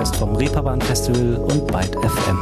[0.00, 2.38] Podcast vom Reeperbahn Festival und Byte FM.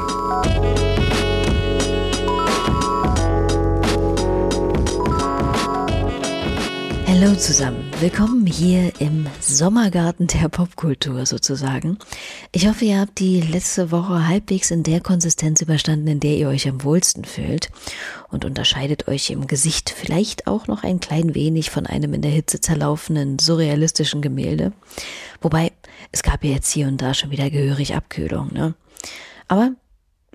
[7.08, 11.98] Hallo zusammen, willkommen hier im Sommergarten der Popkultur sozusagen.
[12.52, 16.46] Ich hoffe, ihr habt die letzte Woche halbwegs in der Konsistenz überstanden, in der ihr
[16.46, 17.70] euch am wohlsten fühlt
[18.30, 22.30] und unterscheidet euch im Gesicht vielleicht auch noch ein klein wenig von einem in der
[22.30, 24.72] Hitze zerlaufenen surrealistischen Gemälde.
[25.40, 25.72] Wobei,
[26.12, 28.74] es gab ja jetzt hier und da schon wieder gehörig Abkühlung, ne?
[29.46, 29.72] Aber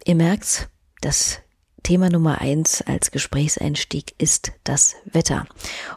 [0.05, 0.68] ihr merkt's,
[1.02, 1.44] das
[1.84, 5.45] Thema Nummer eins als Gesprächseinstieg ist das Wetter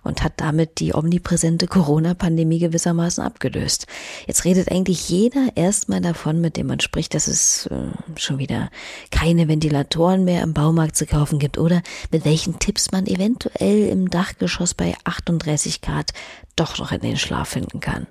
[0.03, 3.87] und hat damit die omnipräsente Corona-Pandemie gewissermaßen abgelöst.
[4.27, 8.71] Jetzt redet eigentlich jeder erstmal davon, mit dem man spricht, dass es äh, schon wieder
[9.13, 14.11] keine Ventilatoren mehr im Baumarkt zu kaufen gibt oder mit welchen Tipps man eventuell im
[14.11, 16.13] Dachgeschoss bei 38 Grad
[16.57, 18.09] doch noch in den Schlaf finden kann.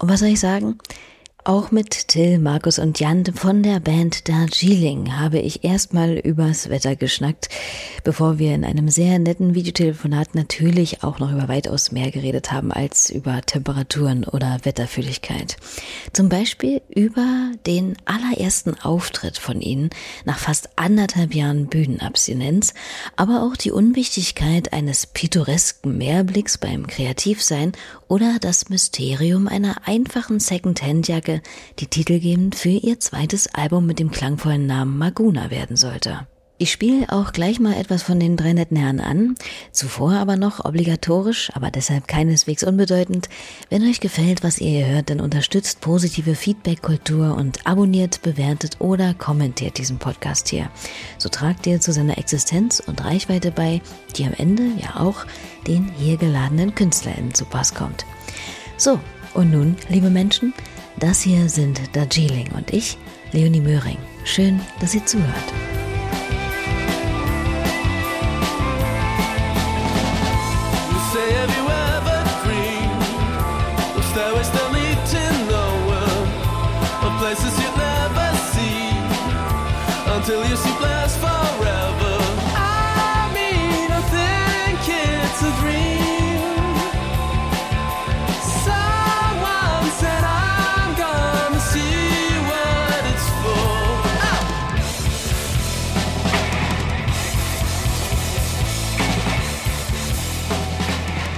[0.00, 0.78] Und was soll ich sagen?
[1.44, 6.96] Auch mit Till, Markus und Jan von der Band Darjeeling habe ich erstmal übers Wetter
[6.96, 7.48] geschnackt,
[8.04, 12.72] bevor wir in einem sehr netten Videotelefonat natürlich auch noch über weitaus mehr geredet haben
[12.72, 15.56] als über Temperaturen oder Wetterfühligkeit.
[16.12, 19.88] Zum Beispiel über den allerersten Auftritt von ihnen
[20.26, 22.74] nach fast anderthalb Jahren Bühnenabstinenz,
[23.16, 27.72] aber auch die Unwichtigkeit eines pittoresken Mehrblicks beim Kreativsein
[28.08, 31.42] oder das Mysterium einer einfachen Secondhand-Jacke Stücke,
[31.78, 36.26] die titelgebend für ihr zweites Album mit dem klangvollen Namen Maguna werden sollte.
[36.58, 39.34] Ich spiele auch gleich mal etwas von den drei netten Herren an,
[39.72, 43.30] zuvor aber noch obligatorisch, aber deshalb keineswegs unbedeutend.
[43.70, 49.14] Wenn euch gefällt, was ihr hier hört, dann unterstützt positive Feedback-Kultur und abonniert, bewertet oder
[49.14, 50.68] kommentiert diesen Podcast hier.
[51.16, 53.80] So tragt ihr zu seiner Existenz und Reichweite bei,
[54.16, 55.24] die am Ende ja auch
[55.66, 58.04] den hier geladenen KünstlerInnen zu Pass kommt.
[58.76, 59.00] So,
[59.32, 60.52] und nun, liebe Menschen,
[61.00, 62.96] das hier sind Darjeeling und ich,
[63.32, 63.98] Leonie Möhring.
[64.24, 65.79] Schön, dass ihr zuhört.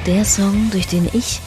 [0.07, 1.41] Der Song, durch den ich,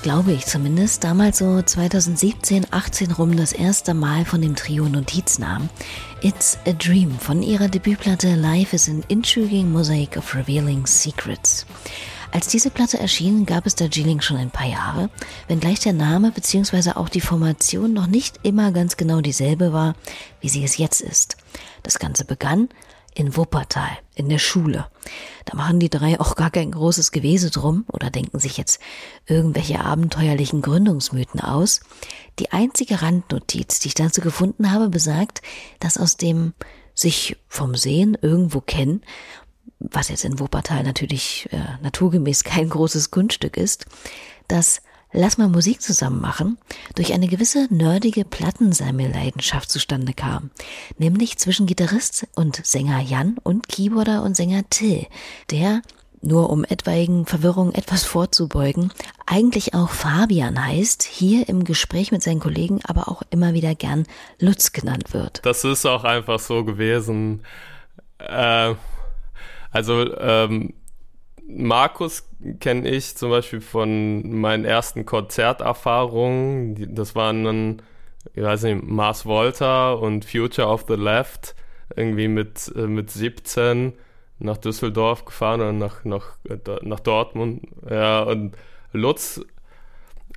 [0.00, 5.38] glaube ich zumindest, damals so 2017, 18 rum das erste Mal von dem Trio Notiz
[5.38, 5.68] nahm.
[6.22, 11.66] It's a Dream von ihrer Debütplatte Life is an Intriguing Mosaic of Revealing Secrets.
[12.32, 15.10] Als diese Platte erschien, gab es Darjeeling schon ein paar Jahre,
[15.46, 16.92] wenngleich der Name bzw.
[16.92, 19.94] auch die Formation noch nicht immer ganz genau dieselbe war,
[20.40, 21.36] wie sie es jetzt ist.
[21.82, 22.70] Das Ganze begann
[23.18, 24.86] in Wuppertal, in der Schule.
[25.44, 28.80] Da machen die drei auch gar kein großes Gewese drum oder denken sich jetzt
[29.26, 31.80] irgendwelche abenteuerlichen Gründungsmythen aus.
[32.38, 35.42] Die einzige Randnotiz, die ich dazu gefunden habe, besagt,
[35.80, 36.54] dass aus dem
[36.94, 39.02] sich vom Sehen irgendwo kennen,
[39.80, 43.86] was jetzt in Wuppertal natürlich äh, naturgemäß kein großes Kunststück ist,
[44.46, 44.80] dass
[45.12, 46.58] Lass mal Musik zusammen machen,
[46.94, 50.50] durch eine gewisse nerdige Plattensammelleidenschaft zustande kam,
[50.98, 55.06] nämlich zwischen Gitarrist und Sänger Jan und Keyboarder und Sänger Till,
[55.50, 55.82] der
[56.20, 58.92] nur um etwaigen Verwirrungen etwas vorzubeugen,
[59.26, 64.04] eigentlich auch Fabian heißt, hier im Gespräch mit seinen Kollegen aber auch immer wieder gern
[64.38, 65.40] Lutz genannt wird.
[65.44, 67.42] Das ist auch einfach so gewesen.
[68.18, 68.74] Äh,
[69.70, 70.74] also ähm,
[71.48, 72.28] Markus
[72.60, 76.94] kenne ich zum Beispiel von meinen ersten Konzerterfahrungen.
[76.94, 77.82] Das waren dann,
[78.34, 81.54] ich weiß nicht, Mars Volta und Future of the Left,
[81.96, 83.94] irgendwie mit, äh, mit 17
[84.40, 86.36] nach Düsseldorf gefahren oder nach, nach,
[86.82, 87.66] nach Dortmund.
[87.88, 88.54] Ja, und
[88.92, 89.40] Lutz,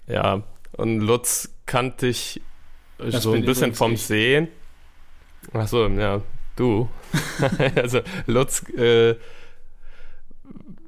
[0.08, 0.44] ja,
[0.78, 2.42] und Lutz kannte ich
[2.98, 4.04] Das so ein bisschen vom ich.
[4.04, 4.48] Sehen.
[5.54, 6.22] Ach so, ja,
[6.56, 6.90] du.
[7.76, 9.16] also Lutz, äh,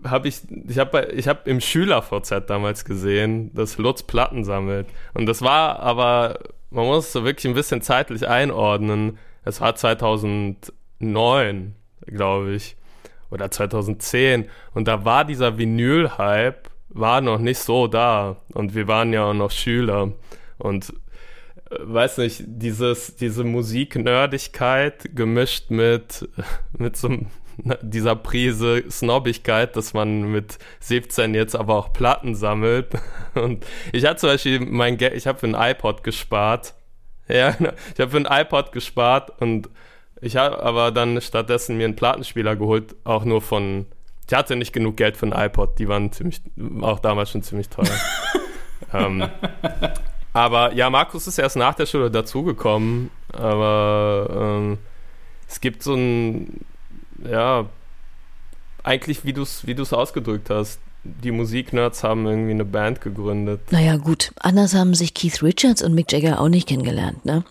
[0.05, 4.87] habe ich, ich habe ich hab im Schüler-VZ damals gesehen, dass Lutz Platten sammelt.
[5.13, 6.39] Und das war aber,
[6.69, 9.17] man muss so wirklich ein bisschen zeitlich einordnen.
[9.43, 9.75] Es war
[10.99, 12.75] 2009, glaube ich,
[13.31, 14.49] oder 2010.
[14.73, 18.37] Und da war dieser Vinyl-Hype, war noch nicht so da.
[18.53, 20.11] Und wir waren ja auch noch Schüler.
[20.59, 20.93] Und
[21.69, 26.27] äh, weiß nicht, dieses, diese Musiknerdigkeit gemischt mit,
[26.77, 27.27] mit so einem-
[27.81, 32.93] dieser Prise Snobbigkeit, dass man mit 17 jetzt aber auch Platten sammelt.
[33.35, 36.73] Und ich hatte zum Beispiel mein Geld, ich habe für ein iPod gespart.
[37.27, 37.71] Ja, genau.
[37.93, 39.69] ich habe für ein iPod gespart und
[40.19, 43.85] ich habe aber dann stattdessen mir einen Plattenspieler geholt, auch nur von.
[44.27, 46.41] Ich hatte nicht genug Geld für ein iPod, die waren ziemlich,
[46.81, 47.87] auch damals schon ziemlich teuer.
[48.93, 49.29] ähm,
[50.33, 54.27] aber ja, Markus ist erst nach der Schule dazugekommen, aber
[54.59, 54.77] ähm,
[55.47, 56.65] es gibt so ein,
[57.29, 57.65] ja,
[58.83, 63.71] eigentlich wie du es wie du's ausgedrückt hast, die Musiknerds haben irgendwie eine Band gegründet.
[63.71, 64.31] Naja, gut.
[64.39, 67.43] Anders haben sich Keith Richards und Mick Jagger auch nicht kennengelernt, ne?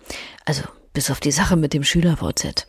[0.45, 2.67] Also, bis auf die Sache mit dem Schüler-VZ.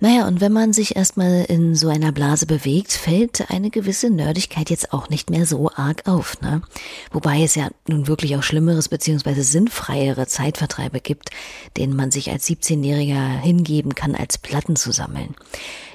[0.00, 4.70] Naja, und wenn man sich erstmal in so einer Blase bewegt, fällt eine gewisse Nerdigkeit
[4.70, 6.62] jetzt auch nicht mehr so arg auf, ne?
[7.10, 11.30] Wobei es ja nun wirklich auch schlimmeres beziehungsweise sinnfreiere Zeitvertreibe gibt,
[11.76, 15.34] denen man sich als 17-Jähriger hingeben kann, als Platten zu sammeln.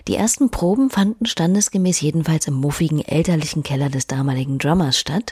[0.09, 5.31] Die ersten Proben fanden standesgemäß jedenfalls im muffigen elterlichen Keller des damaligen Drummers statt.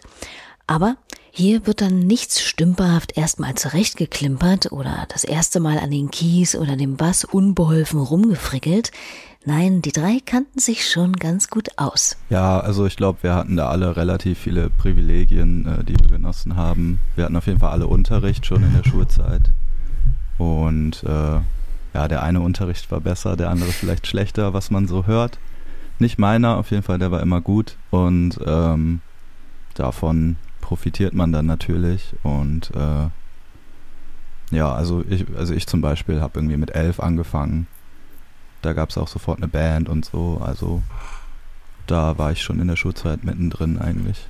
[0.65, 0.95] Aber
[1.33, 6.75] hier wird dann nichts stümperhaft erstmal zurechtgeklimpert oder das erste Mal an den Keys oder
[6.75, 8.92] dem Bass unbeholfen rumgefrickelt.
[9.45, 12.18] Nein, die drei kannten sich schon ganz gut aus.
[12.30, 16.57] Ja, also ich glaube, wir hatten da alle relativ viele Privilegien, äh, die wir genossen
[16.57, 17.00] haben.
[17.16, 19.50] Wir hatten auf jeden Fall alle Unterricht schon in der Schulzeit.
[20.38, 21.39] Und äh,
[21.94, 25.39] ja, der eine Unterricht war besser, der andere vielleicht schlechter, was man so hört.
[25.98, 27.78] Nicht meiner, auf jeden Fall, der war immer gut.
[27.89, 29.00] Und ähm,
[29.74, 30.36] davon
[30.71, 32.13] profitiert man dann natürlich.
[32.23, 37.68] Und äh, ja, also ich, also ich zum Beispiel habe irgendwie mit elf angefangen.
[38.62, 40.41] Da gab es auch sofort eine Band und so.
[40.41, 40.81] Also
[41.88, 44.29] da war ich schon in der Schulzeit mittendrin eigentlich.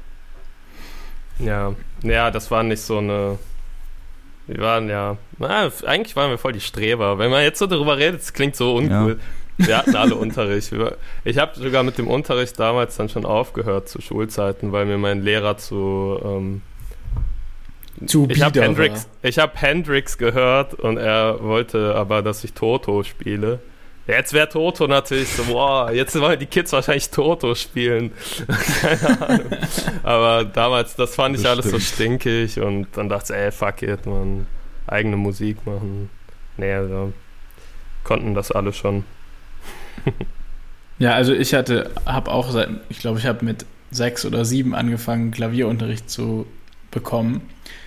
[1.38, 3.38] Ja, ja, das war nicht so eine.
[4.48, 5.18] Wir waren ja.
[5.38, 7.20] Na, eigentlich waren wir voll die Streber.
[7.20, 9.20] Wenn man jetzt so darüber redet, es klingt so uncool.
[9.66, 10.72] Wir hatten alle Unterricht.
[11.24, 15.24] Ich habe sogar mit dem Unterricht damals dann schon aufgehört zu Schulzeiten, weil mir mein
[15.24, 16.20] Lehrer zu.
[16.24, 16.62] Ähm,
[18.06, 23.04] Zu ich habe Hendrix, ich hab Hendrix gehört und er wollte aber, dass ich Toto
[23.04, 23.60] spiele.
[24.08, 28.12] Jetzt wäre Toto natürlich so, boah, jetzt wollen die Kids wahrscheinlich Toto spielen.
[28.82, 29.52] Keine Ahnung.
[30.04, 34.06] Aber damals, das fand ich alles so stinkig und dann dachte ich, ey, fuck it,
[34.08, 34.48] man,
[34.88, 36.10] eigene Musik machen.
[36.58, 37.14] Nee, also,
[38.04, 39.06] konnten das alle schon.
[41.02, 44.76] Ja, also ich hatte, habe auch seit, ich glaube, ich habe mit sechs oder sieben
[44.76, 46.46] angefangen, Klavierunterricht zu
[46.92, 47.42] bekommen.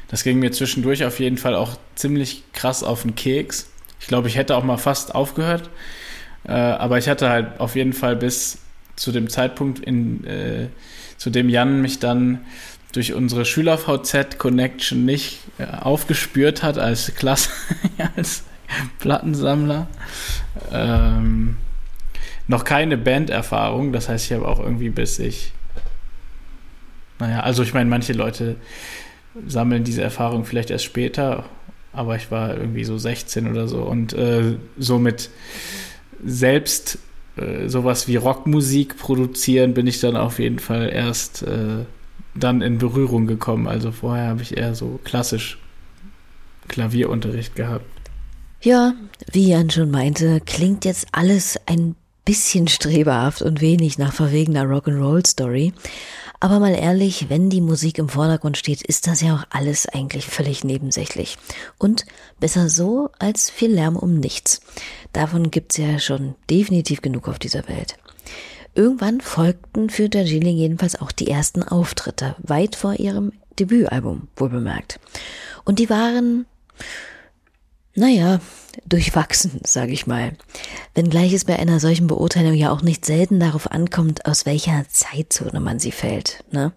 [0.09, 3.71] Das ging mir zwischendurch auf jeden Fall auch ziemlich krass auf den Keks.
[4.01, 5.71] Ich glaube, ich hätte auch mal fast aufgehört,
[6.43, 8.59] äh, aber ich hatte halt auf jeden Fall bis
[8.97, 10.67] zu dem Zeitpunkt, in, äh,
[11.17, 12.41] zu dem Jan mich dann
[12.93, 17.51] durch unsere Schüler-VZ-Connection nicht äh, aufgespürt hat als Klasse,
[18.17, 18.43] als
[18.99, 19.87] Plattensammler.
[20.73, 21.59] Ähm,
[22.49, 23.93] noch keine Banderfahrung.
[23.93, 25.53] Das heißt, ich habe auch irgendwie bis ich.
[27.19, 28.57] Naja, also ich meine, manche Leute
[29.47, 31.45] sammeln diese Erfahrung vielleicht erst später,
[31.93, 35.31] aber ich war irgendwie so 16 oder so und äh, somit
[36.25, 36.99] selbst
[37.37, 41.85] äh, sowas wie Rockmusik produzieren bin ich dann auf jeden Fall erst äh,
[42.35, 43.67] dann in Berührung gekommen.
[43.67, 45.59] Also vorher habe ich eher so klassisch
[46.69, 47.85] Klavierunterricht gehabt.
[48.61, 48.95] Ja,
[49.31, 55.73] wie Jan schon meinte, klingt jetzt alles ein bisschen streberhaft und wenig nach verwegener Rock'n'Roll-Story.
[56.41, 60.27] Aber mal ehrlich, wenn die Musik im Vordergrund steht, ist das ja auch alles eigentlich
[60.27, 61.39] völlig nebensächlich.
[61.79, 62.05] Und
[62.41, 64.61] besser so als viel Lärm um nichts.
[65.13, 67.97] Davon gibt's ja schon definitiv genug auf dieser Welt.
[68.75, 74.99] Irgendwann folgten für Darjeeling jedenfalls auch die ersten Auftritte, weit vor ihrem Debütalbum, wohl bemerkt.
[75.65, 76.47] Und die waren,
[77.95, 78.41] naja,
[78.87, 80.33] durchwachsen, sage ich mal.
[80.95, 85.61] Wenngleich es bei einer solchen Beurteilung ja auch nicht selten darauf ankommt, aus welcher Zeitzone
[85.61, 86.43] man sie fällt.
[86.51, 86.73] Ne?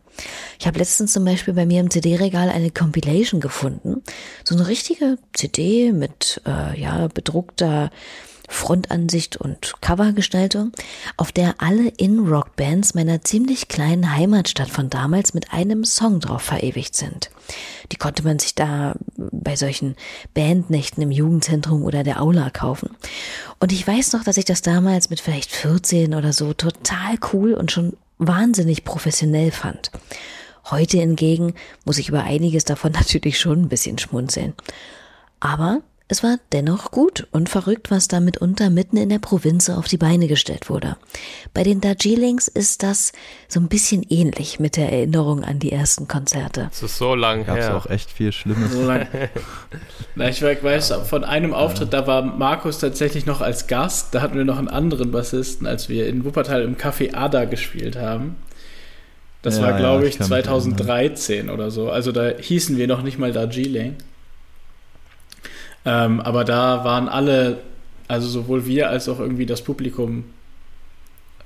[0.60, 4.04] Ich habe letztens zum Beispiel bei mir im CD-Regal eine Compilation gefunden.
[4.44, 7.90] So eine richtige CD mit äh, ja bedruckter
[8.48, 10.72] Frontansicht und Covergestaltung,
[11.18, 16.96] auf der alle In-Rock-Bands meiner ziemlich kleinen Heimatstadt von damals mit einem Song drauf verewigt
[16.96, 17.30] sind.
[17.92, 19.96] Die konnte man sich da bei solchen
[20.34, 22.90] Bandnächten im Jugendzentrum oder der Aula kaufen.
[23.60, 27.54] Und ich weiß noch, dass ich das damals mit vielleicht 14 oder so total cool
[27.54, 29.92] und schon wahnsinnig professionell fand.
[30.70, 31.54] Heute hingegen
[31.86, 34.54] muss ich über einiges davon natürlich schon ein bisschen schmunzeln.
[35.40, 39.88] Aber es war dennoch gut und verrückt, was da mitunter mitten in der Provinz auf
[39.88, 40.96] die Beine gestellt wurde.
[41.54, 43.12] Bei den Darjeelings ist das
[43.50, 46.68] so ein bisschen ähnlich mit der Erinnerung an die ersten Konzerte.
[46.70, 47.76] Das ist so lang Gab es her.
[47.76, 48.72] auch echt viel Schlimmes.
[48.72, 49.08] So lang.
[50.16, 54.16] Na, ich weiß von einem Auftritt, da war Markus tatsächlich noch als Gast.
[54.16, 57.98] Da hatten wir noch einen anderen Bassisten, als wir in Wuppertal im Café Ada gespielt
[57.98, 58.38] haben.
[59.42, 61.90] Das Ja, war, ja, glaube ich ich, mich 2013 oder so.
[61.92, 63.96] Also da hießen wir noch nicht mal Darjeeling.
[65.86, 67.60] Ähm, aber da waren alle,
[68.08, 70.26] also sowohl wir als auch irgendwie das Publikum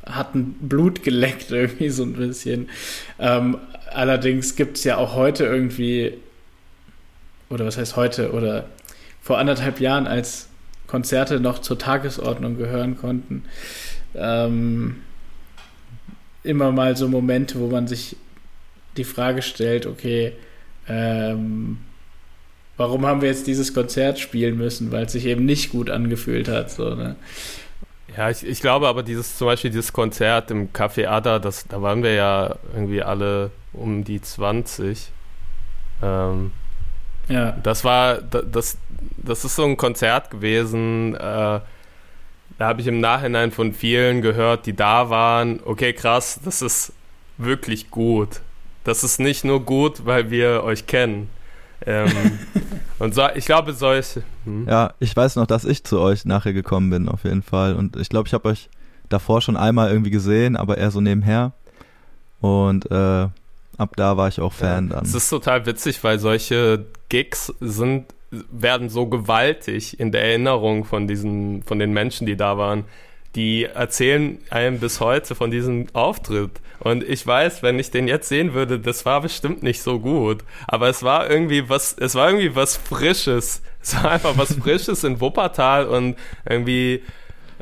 [0.05, 2.69] hatten Blut geleckt irgendwie so ein bisschen.
[3.19, 3.57] Ähm,
[3.91, 6.13] allerdings gibt es ja auch heute irgendwie,
[7.49, 8.65] oder was heißt heute, oder
[9.21, 10.47] vor anderthalb Jahren, als
[10.87, 13.43] Konzerte noch zur Tagesordnung gehören konnten,
[14.15, 14.97] ähm,
[16.43, 18.17] immer mal so Momente, wo man sich
[18.97, 20.33] die Frage stellt, okay,
[20.87, 21.77] ähm,
[22.81, 26.47] warum haben wir jetzt dieses Konzert spielen müssen, weil es sich eben nicht gut angefühlt
[26.47, 26.71] hat.
[26.71, 27.15] So, ne?
[28.17, 31.81] Ja, ich, ich glaube aber dieses zum Beispiel dieses Konzert im Café Ada, das, da
[31.81, 35.11] waren wir ja irgendwie alle um die 20.
[36.03, 36.51] Ähm,
[37.29, 37.51] Ja.
[37.63, 38.77] das war, da- das,
[39.17, 44.65] das ist so ein Konzert gewesen, äh, da habe ich im Nachhinein von vielen gehört,
[44.65, 46.91] die da waren, okay, krass, das ist
[47.37, 48.41] wirklich gut.
[48.83, 51.29] Das ist nicht nur gut, weil wir euch kennen.
[51.85, 52.39] Ähm,
[52.99, 54.23] und so, ich glaube, solche.
[54.45, 54.67] Hm?
[54.67, 57.75] Ja, ich weiß noch, dass ich zu euch nachher gekommen bin, auf jeden Fall.
[57.75, 58.69] Und ich glaube, ich habe euch
[59.09, 61.53] davor schon einmal irgendwie gesehen, aber eher so nebenher.
[62.39, 63.27] Und äh,
[63.77, 65.03] ab da war ich auch Fan dann.
[65.03, 71.07] Es ist total witzig, weil solche Gigs sind, werden so gewaltig in der Erinnerung von
[71.07, 72.85] diesen, von den Menschen, die da waren.
[73.35, 76.51] Die erzählen einem bis heute von diesem Auftritt.
[76.79, 80.43] Und ich weiß, wenn ich den jetzt sehen würde, das war bestimmt nicht so gut.
[80.67, 83.61] Aber es war irgendwie was, es war irgendwie was Frisches.
[83.83, 86.15] Es war einfach was Frisches in Wuppertal und
[86.47, 87.01] irgendwie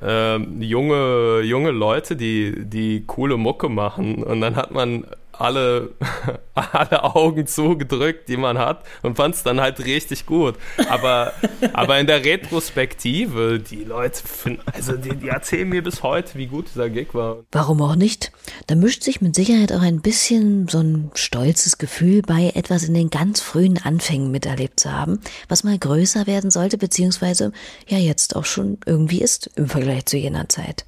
[0.02, 4.22] ähm, junge, junge Leute, die, die coole Mucke machen.
[4.24, 5.06] Und dann hat man
[5.40, 5.92] alle,
[6.54, 10.56] alle Augen zugedrückt, die man hat und fand es dann halt richtig gut.
[10.90, 11.34] Aber,
[11.74, 16.48] aber in der Retrospektive, die Leute finden, also die, die erzählen mir bis heute, wie
[16.48, 17.38] gut dieser Gig war.
[17.52, 18.32] Warum auch nicht?
[18.68, 22.94] Da mischt sich mit Sicherheit auch ein bisschen so ein stolzes Gefühl bei, etwas in
[22.94, 27.52] den ganz frühen Anfängen miterlebt zu haben, was mal größer werden sollte, beziehungsweise
[27.88, 30.86] ja jetzt auch schon irgendwie ist im Vergleich zu jener Zeit.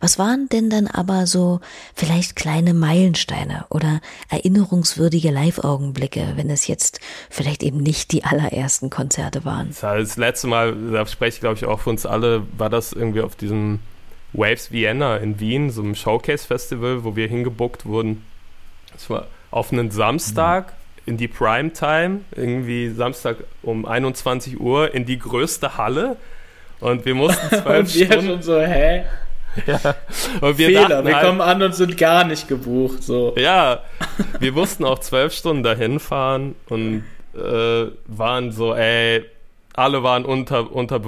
[0.00, 1.60] Was waren denn dann aber so
[1.94, 7.00] vielleicht kleine Meilensteine oder erinnerungswürdige Live-Augenblicke, wenn es jetzt
[7.30, 9.74] vielleicht eben nicht die allerersten Konzerte waren?
[9.80, 13.20] Das, letzte Mal, da spreche ich glaube ich auch für uns alle, war das irgendwie
[13.20, 13.80] auf diesem
[14.32, 18.24] Waves Vienna in Wien, so einem Showcase-Festival, wo wir hingebuckt wurden.
[18.92, 20.72] Das war auf einen Samstag
[21.04, 26.16] in die Primetime, irgendwie Samstag um 21 Uhr in die größte Halle.
[26.80, 28.26] Und wir mussten zwölf Stunden.
[28.26, 28.58] schon so,
[29.66, 29.76] hä?
[30.40, 33.02] Und wir Fehler, wir halt, kommen an und sind gar nicht gebucht.
[33.02, 33.34] So.
[33.36, 33.80] Ja,
[34.38, 37.04] wir mussten auch zwölf Stunden dahin fahren und
[37.34, 39.24] äh, waren so, ey,
[39.74, 41.00] alle waren unter, unter,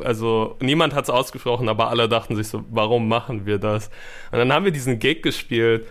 [0.00, 3.88] also niemand hat es ausgesprochen, aber alle dachten sich so, warum machen wir das?
[4.30, 5.86] Und dann haben wir diesen Gig gespielt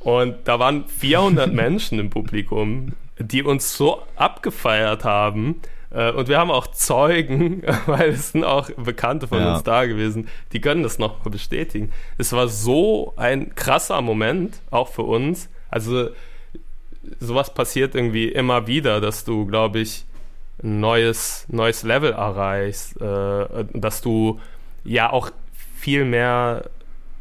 [0.00, 5.60] und da waren 400 Menschen im Publikum, die uns so abgefeiert haben.
[5.90, 9.54] Äh, Und wir haben auch Zeugen, weil es sind auch Bekannte von Ja.
[9.54, 11.92] uns da gewesen, die können das nochmal bestätigen.
[12.18, 15.48] Es war so ein krasser Moment, auch für uns.
[15.68, 16.08] Also
[17.18, 20.04] sowas passiert irgendwie immer wieder, dass du, glaube ich,
[20.62, 24.40] ein neues, neues Level erreichst, äh, dass du
[24.84, 25.30] ja auch
[25.76, 26.64] viel mehr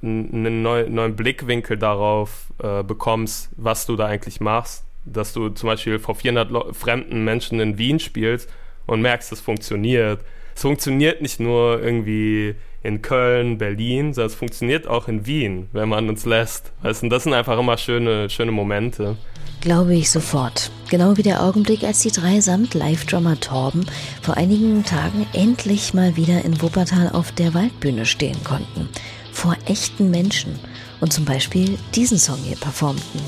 [0.01, 4.83] einen neu, neuen Blickwinkel darauf äh, bekommst, was du da eigentlich machst.
[5.05, 8.49] Dass du zum Beispiel vor 400 Leu- fremden Menschen in Wien spielst
[8.89, 10.19] und merkst, es funktioniert.
[10.55, 15.89] Es funktioniert nicht nur irgendwie in Köln, Berlin, sondern es funktioniert auch in Wien, wenn
[15.89, 16.71] man uns lässt.
[16.81, 19.15] Weißt du, das sind einfach immer schöne, schöne Momente.
[19.61, 20.71] Glaube ich sofort.
[20.89, 23.85] Genau wie der Augenblick, als die drei samt Live-Drummer Torben
[24.21, 28.87] vor einigen Tagen endlich mal wieder in Wuppertal auf der Waldbühne stehen konnten.
[29.33, 30.57] Vor echten Menschen.
[31.01, 33.19] Und zum Beispiel diesen Song hier performten.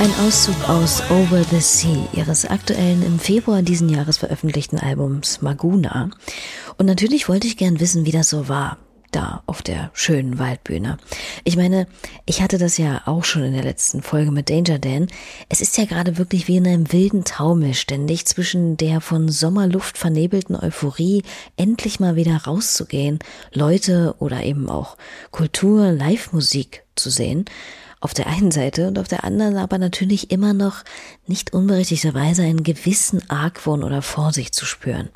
[0.00, 6.08] Ein Auszug aus Over the Sea, ihres aktuellen im Februar diesen Jahres veröffentlichten Albums Maguna.
[6.78, 8.78] Und natürlich wollte ich gern wissen, wie das so war,
[9.10, 10.96] da auf der schönen Waldbühne.
[11.44, 11.86] Ich meine,
[12.24, 15.08] ich hatte das ja auch schon in der letzten Folge mit Danger Dan.
[15.50, 19.98] Es ist ja gerade wirklich wie in einem wilden Taumel ständig zwischen der von Sommerluft
[19.98, 21.24] vernebelten Euphorie,
[21.58, 23.18] endlich mal wieder rauszugehen,
[23.52, 24.96] Leute oder eben auch
[25.30, 27.44] Kultur, Live-Musik zu sehen
[28.00, 30.84] Auf der einen Seite und auf der anderen aber natürlich immer noch
[31.26, 35.10] nicht unberechtigterweise einen gewissen Argwohn oder Vorsicht zu spüren.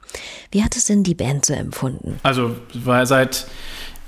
[0.50, 2.18] Wie hat es denn die Band so empfunden?
[2.22, 3.46] Also war seit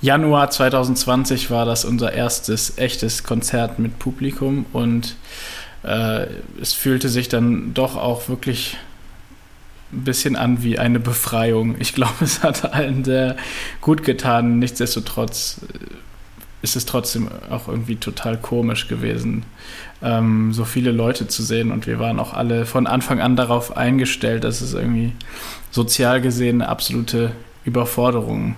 [0.02, 5.16] Januar 2020 war das unser erstes echtes Konzert mit Publikum und
[5.82, 6.26] äh,
[6.60, 8.76] es fühlte sich dann doch auch wirklich
[9.92, 11.76] ein bisschen an wie eine Befreiung.
[11.78, 13.36] Ich glaube, es hat allen sehr
[13.80, 14.58] gut getan.
[14.58, 15.78] Nichtsdestotrotz äh,
[16.66, 19.44] ist es trotzdem auch irgendwie total komisch gewesen,
[20.02, 21.70] ähm, so viele Leute zu sehen.
[21.70, 25.12] Und wir waren auch alle von Anfang an darauf eingestellt, dass es irgendwie
[25.70, 27.30] sozial gesehen eine absolute
[27.64, 28.56] Überforderung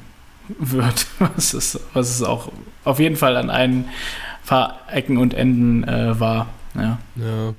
[0.58, 2.50] wird, was es, was es auch
[2.84, 3.90] auf jeden Fall an ein
[4.46, 6.46] paar Ecken und Enden äh, war.
[6.74, 6.98] Ja.
[7.16, 7.54] Ja,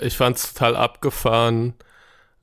[0.00, 1.74] ich fand es total abgefahren,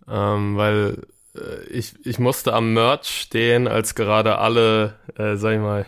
[0.10, 1.04] ähm, weil
[1.36, 5.86] äh, ich, ich musste am Merch stehen, als gerade alle, äh, sag ich mal,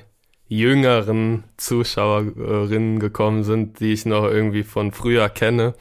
[0.48, 5.74] jüngeren Zuschauerinnen gekommen sind, die ich noch irgendwie von früher kenne.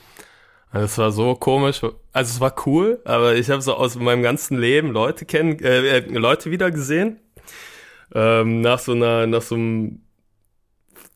[0.70, 1.82] Also es war so komisch.
[1.82, 1.94] Also
[2.34, 6.18] es war cool, aber ich habe so aus meinem ganzen Leben Leute kennen, äh, äh,
[6.18, 7.18] Leute wieder gesehen.
[8.14, 10.02] Ähm, nach so einer, nach so einem,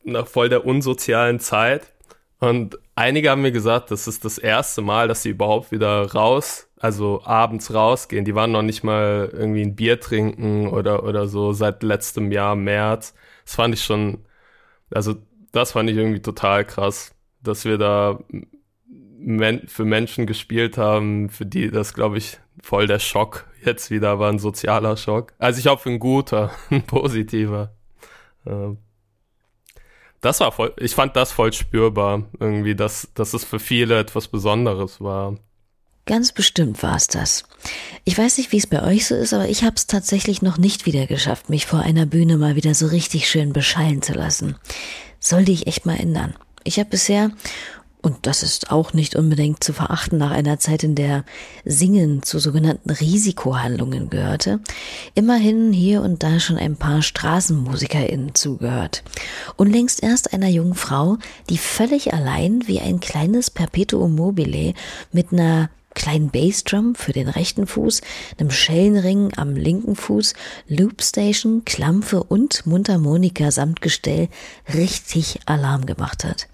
[0.03, 1.93] nach voll der unsozialen Zeit.
[2.39, 6.67] Und einige haben mir gesagt, das ist das erste Mal, dass sie überhaupt wieder raus,
[6.79, 8.25] also abends rausgehen.
[8.25, 12.55] Die waren noch nicht mal irgendwie ein Bier trinken oder, oder so seit letztem Jahr,
[12.55, 13.13] März.
[13.43, 14.25] Das fand ich schon,
[14.91, 15.15] also
[15.51, 18.19] das fand ich irgendwie total krass, dass wir da
[19.17, 24.19] men für Menschen gespielt haben, für die das, glaube ich, voll der Schock jetzt wieder
[24.19, 25.33] war, ein sozialer Schock.
[25.37, 27.73] Also ich hoffe, ein guter, ein positiver.
[28.45, 28.77] Ähm,
[30.21, 34.27] das war voll, ich fand das voll spürbar, irgendwie, dass, dass es für viele etwas
[34.27, 35.35] Besonderes war.
[36.05, 37.43] Ganz bestimmt war es das.
[38.05, 40.57] Ich weiß nicht, wie es bei euch so ist, aber ich habe es tatsächlich noch
[40.57, 44.55] nicht wieder geschafft, mich vor einer Bühne mal wieder so richtig schön beschallen zu lassen.
[45.19, 46.33] Sollte ich echt mal ändern.
[46.63, 47.31] Ich habe bisher,
[48.01, 51.23] und das ist auch nicht unbedingt zu verachten nach einer Zeit, in der
[51.65, 54.59] Singen zu sogenannten Risikohandlungen gehörte,
[55.13, 59.03] immerhin hier und da schon ein paar StraßenmusikerInnen zugehört.
[59.55, 61.17] Unlängst erst einer jungen Frau,
[61.51, 64.73] die völlig allein wie ein kleines Perpetuum mobile
[65.11, 68.01] mit einer kleinen Bassdrum für den rechten Fuß,
[68.39, 70.33] einem Schellenring am linken Fuß,
[70.67, 74.29] Loopstation, Klampfe und Mundharmonika samt Gestell
[74.73, 76.47] richtig Alarm gemacht hat.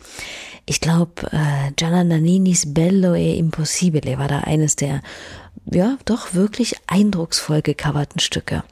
[0.65, 5.01] Ich glaube, äh, Gianna Nanninis Bello e Impossibile war da eines der,
[5.65, 8.63] ja, doch wirklich eindrucksvoll gecoverten Stücke.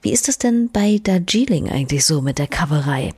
[0.00, 3.12] Wie ist es denn bei Darjeeling eigentlich so mit der Coverei?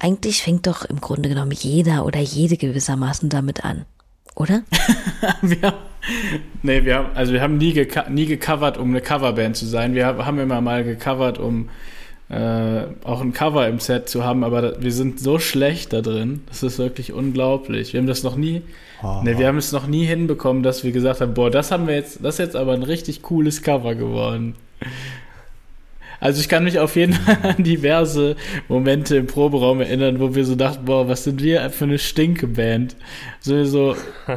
[0.00, 3.84] Eigentlich fängt doch im Grunde genommen jeder oder jede gewissermaßen damit an,
[4.34, 4.62] oder?
[5.22, 5.74] haben,
[6.62, 9.94] nee, wir haben, also wir haben nie, geco nie gecovert, um eine Coverband zu sein.
[9.94, 11.68] Wir haben immer mal gecovert, um
[12.30, 16.00] äh, auch ein Cover im Set zu haben, aber da, wir sind so schlecht da
[16.00, 16.42] drin.
[16.48, 17.92] Das ist wirklich unglaublich.
[17.92, 18.62] Wir haben das noch nie,
[19.22, 21.94] nee, wir haben es noch nie hinbekommen, dass wir gesagt haben, boah, das haben wir
[21.94, 24.54] jetzt, das ist jetzt aber ein richtig cooles Cover geworden.
[26.20, 28.36] Also ich kann mich auf jeden Fall an diverse
[28.68, 32.96] Momente im Proberaum erinnern, wo wir so dachten, boah, was sind wir für eine Stinkeband.
[33.40, 33.96] So, so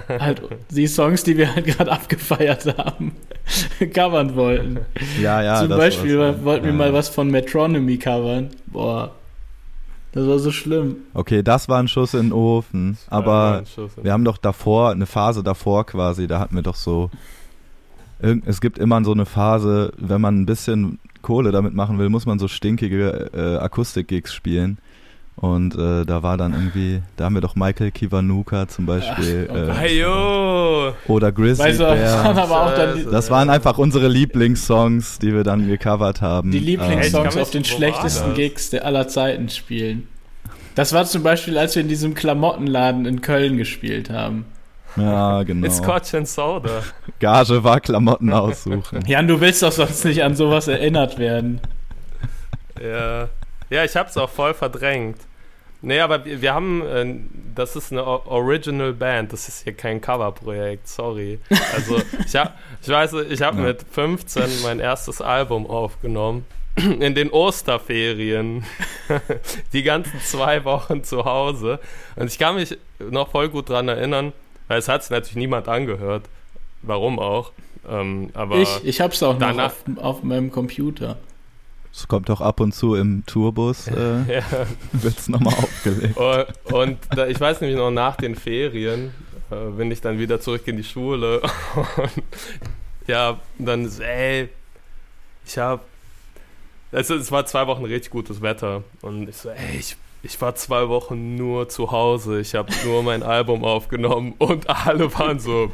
[0.10, 3.13] halt die Songs, die wir halt gerade abgefeiert haben,
[3.94, 4.80] covern wollten.
[5.22, 5.60] Ja, ja.
[5.60, 6.44] Zum das Beispiel war's, ja.
[6.44, 6.78] wollten wir Ja.
[6.78, 8.50] mal was von Metronomy covern.
[8.68, 9.12] Boah,
[10.12, 10.98] das war so schlimm.
[11.13, 12.98] Okay, das war ein Schuss in den Ofen.
[13.08, 17.10] Aber in- wir haben doch davor, eine Phase davor quasi, da hatten wir doch so.
[18.22, 22.10] irgend- Es gibt immer so eine Phase, wenn man ein bisschen Kohle damit machen will,
[22.10, 24.77] muss man so stinkige äh, Akustik-Gigs spielen.
[25.36, 29.56] Und äh, da war dann irgendwie, da haben wir doch Michael Kiwanuka zum Beispiel Ach,
[29.56, 29.77] äh, Gott.
[29.77, 30.93] Hey, yo!
[31.08, 32.43] oder Grizzly Weißt du, das waren Bear.
[32.43, 33.12] aber auch dann.
[33.12, 36.49] Das waren einfach unsere Lieblingssongs, die wir dann gecovert haben.
[36.49, 38.34] die Lieblingssongs auf den schlechtesten?
[38.34, 40.08] Gigs der aller Zeiten spielen.
[40.73, 44.45] Das war zum Beispiel, als wir in diesem Klamottenladen in Köln gespielt haben.
[44.98, 45.68] Ja, genau.
[45.68, 46.84] It's Scotch and Soda.
[47.20, 49.04] Gage war Klamotten aussuchen.
[49.08, 51.62] Jan, du willst doch sonst nicht an sowas erinnert werden.
[52.82, 53.30] Ja,
[53.70, 55.18] ja ich hab's auch voll verdrängt.
[55.82, 57.16] Nee, aber wir, haben, äh,
[57.54, 61.40] das ist eine Original Band, das ist hier kein Coverprojekt, sorry.
[61.76, 63.64] Also, ich, hab, ich weiß, ich habe Ja.
[63.64, 66.46] mit 15 mein erstes Album aufgenommen.
[66.78, 68.64] In den Osterferien.
[69.74, 71.80] Die ganzen zwei Wochen zu Hause.
[72.16, 74.32] Und ich kann mich noch voll gut dran erinnern,
[74.67, 76.25] weil es hat sich natürlich niemand angehört.
[76.82, 77.51] Warum auch.
[77.89, 81.17] Ähm, aber Ich, ich hab's auch noch danach- auf, auf meinem Computer.
[81.93, 84.43] Es kommt doch ab und zu im Tourbus, äh, ja,
[84.91, 86.15] wird's nochmal aufgelegt.
[86.17, 89.13] Und, und da, ich weiß nämlich noch nach den Ferien
[89.49, 91.41] äh, bin ich dann wieder zurück in die Schule
[91.75, 92.23] und
[93.08, 94.49] ja, dann so, ey,
[95.45, 95.86] ich hab,
[96.91, 99.95] also es war zwei Wochen richtig gutes Wetter und ich so, ey, ich,
[100.28, 105.13] ich war zwei Wochen nur zu Hause, ich habe nur mein Album aufgenommen und alle
[105.18, 105.72] waren so,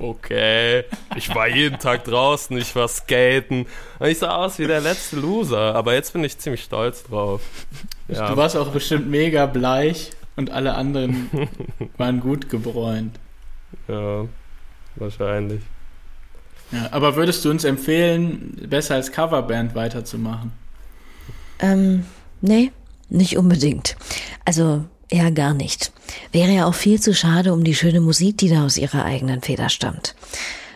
[0.00, 0.84] okay,
[1.14, 3.66] ich war jeden Tag draußen, ich war skaten
[4.00, 7.42] und ich sah aus wie der letzte Loser, aber jetzt bin ich ziemlich stolz drauf.
[8.08, 8.28] Ja.
[8.28, 11.30] Du warst auch bestimmt mega bleich und alle anderen
[11.96, 13.20] waren gut gebräunt.
[13.86, 14.26] Ja,
[14.96, 15.62] wahrscheinlich.
[16.72, 20.50] Ja, aber würdest du uns empfehlen, besser als Coverband weiterzumachen?
[21.60, 22.04] Ähm,
[22.40, 22.72] nee,
[23.12, 23.96] nicht unbedingt.
[24.44, 25.92] Also eher gar nicht.
[26.32, 29.42] Wäre ja auch viel zu schade um die schöne Musik, die da aus ihrer eigenen
[29.42, 30.14] Feder stammt.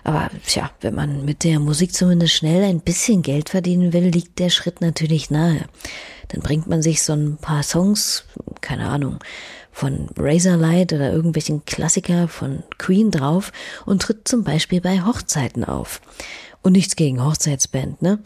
[0.04, 4.38] Aber tja, wenn man mit der Musik zumindest schnell ein bisschen Geld verdienen will, liegt
[4.38, 5.64] der Schritt natürlich nahe.
[6.28, 8.24] Dann bringt man sich so ein paar Songs,
[8.60, 9.18] keine Ahnung,
[9.72, 13.52] von Razorlight oder irgendwelchen Klassiker von Queen drauf
[13.84, 16.00] und tritt zum Beispiel bei Hochzeiten auf.
[16.62, 18.18] Und nichts gegen Hochzeitsband, ne?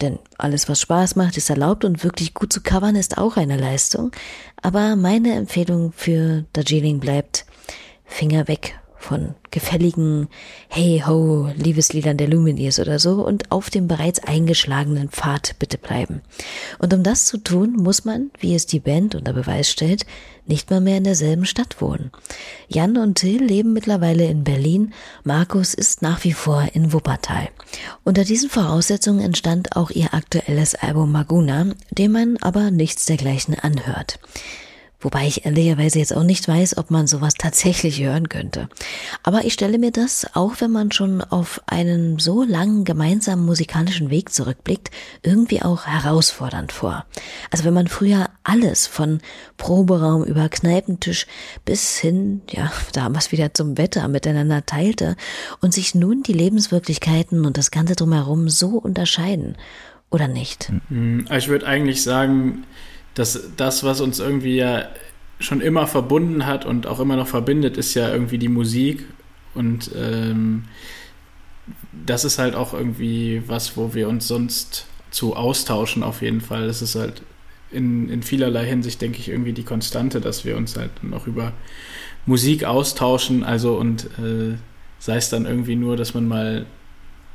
[0.00, 3.56] Denn alles, was Spaß macht, ist erlaubt und wirklich gut zu covern ist auch eine
[3.56, 4.12] Leistung.
[4.62, 7.44] Aber meine Empfehlung für Darjeeling bleibt
[8.04, 10.28] Finger weg von gefälligen
[10.68, 16.20] Hey Ho Liebesliedern der Lumineers oder so und auf dem bereits eingeschlagenen Pfad bitte bleiben.
[16.78, 20.06] Und um das zu tun, muss man, wie es die Band unter Beweis stellt,
[20.46, 22.10] nicht mal mehr in derselben Stadt wohnen.
[22.68, 24.92] Jan und Till leben mittlerweile in Berlin,
[25.24, 27.48] Markus ist nach wie vor in Wuppertal.
[28.04, 34.18] Unter diesen Voraussetzungen entstand auch ihr aktuelles Album Maguna, dem man aber nichts dergleichen anhört.
[35.00, 38.68] Wobei ich ehrlicherweise jetzt auch nicht weiß, ob man sowas tatsächlich hören könnte.
[39.22, 44.10] Aber ich stelle mir das, auch wenn man schon auf einen so langen gemeinsamen musikalischen
[44.10, 44.90] Weg zurückblickt,
[45.22, 47.06] irgendwie auch herausfordernd vor.
[47.50, 49.20] Also wenn man früher alles von
[49.56, 51.26] Proberaum über Kneipentisch
[51.64, 55.16] bis hin, ja, damals wieder zum Wetter miteinander teilte
[55.60, 59.56] und sich nun die Lebenswirklichkeiten und das Ganze drumherum so unterscheiden.
[60.10, 60.72] Oder nicht?
[60.88, 62.64] Hm, Ich würde eigentlich sagen,
[63.14, 64.84] dass das, was uns irgendwie ja
[65.38, 69.04] schon immer verbunden hat und auch immer noch verbindet, ist ja irgendwie die Musik.
[69.54, 70.64] Und ähm,
[72.06, 76.66] das ist halt auch irgendwie was, wo wir uns sonst zu austauschen, auf jeden Fall.
[76.66, 77.22] Das ist halt
[77.70, 81.52] in, in vielerlei Hinsicht, denke ich, irgendwie die Konstante, dass wir uns halt noch über
[82.26, 83.42] Musik austauschen.
[83.42, 84.56] Also und äh,
[84.98, 86.66] sei es dann irgendwie nur, dass man mal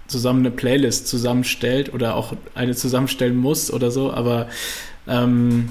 [0.07, 4.47] zusammen eine Playlist zusammenstellt oder auch eine zusammenstellen muss oder so, aber
[5.07, 5.69] ähm,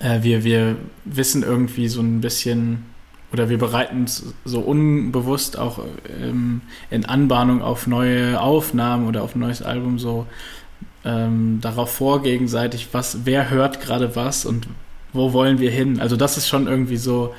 [0.00, 2.84] äh, wir, wir wissen irgendwie so ein bisschen
[3.32, 5.80] oder wir bereiten uns so unbewusst auch
[6.20, 10.26] ähm, in Anbahnung auf neue Aufnahmen oder auf ein neues Album so
[11.04, 14.66] ähm, darauf vor gegenseitig, was, wer hört gerade was und
[15.12, 16.00] wo wollen wir hin.
[16.00, 17.34] Also das ist schon irgendwie so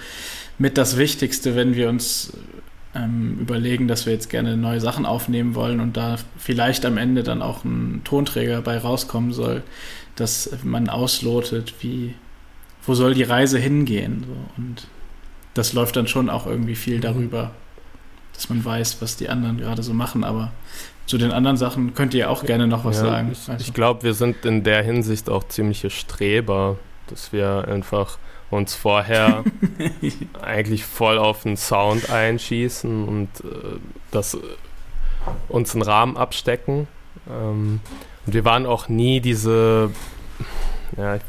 [0.57, 2.33] mit das Wichtigste, wenn wir uns
[2.95, 7.23] ähm, überlegen, dass wir jetzt gerne neue Sachen aufnehmen wollen und da vielleicht am Ende
[7.23, 9.63] dann auch ein Tonträger bei rauskommen soll,
[10.15, 12.15] dass man auslotet, wie,
[12.85, 14.25] wo soll die Reise hingehen.
[14.27, 14.61] So.
[14.61, 14.87] Und
[15.53, 17.51] das läuft dann schon auch irgendwie viel darüber,
[18.33, 20.23] dass man weiß, was die anderen gerade so machen.
[20.23, 20.51] Aber
[21.05, 23.29] zu den anderen Sachen könnt ihr auch gerne noch was Ja, sagen.
[23.31, 28.17] Ich, Also, ich glaube, wir sind in der Hinsicht auch ziemliche Streber, dass wir einfach
[28.49, 29.43] uns vorher
[30.41, 33.79] eigentlich voll auf den Sound einschießen und äh,
[34.11, 34.39] das äh,
[35.49, 36.87] uns einen Rahmen abstecken.
[37.29, 37.79] Ähm,
[38.25, 39.91] und wir waren auch nie diese,
[40.97, 41.21] ja, ich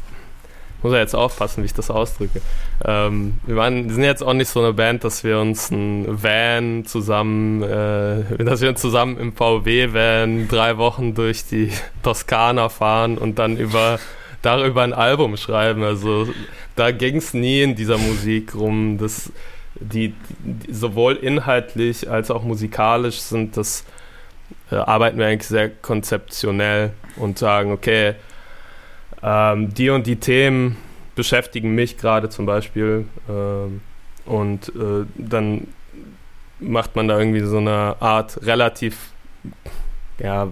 [0.83, 2.41] muss ja jetzt aufpassen, wie ich das ausdrücke.
[2.85, 6.21] Ähm, wir waren, wir sind jetzt auch nicht so eine Band, dass wir uns ein
[6.21, 11.71] Van zusammen, äh, dass wir uns zusammen im VW-Van drei Wochen durch die
[12.03, 13.99] Toskana fahren und dann über
[14.41, 15.83] darüber ein Album schreiben.
[15.83, 16.27] Also
[16.75, 18.97] da ging es nie in dieser Musik rum.
[18.99, 19.31] Das,
[19.75, 23.85] die, die sowohl inhaltlich als auch musikalisch sind das
[24.71, 28.15] äh, arbeiten wir eigentlich sehr konzeptionell und sagen, okay,
[29.21, 30.77] ähm, die und die Themen
[31.15, 33.81] beschäftigen mich gerade zum Beispiel ähm,
[34.25, 35.67] und äh, dann
[36.59, 39.11] macht man da irgendwie so eine Art relativ,
[40.19, 40.49] ja,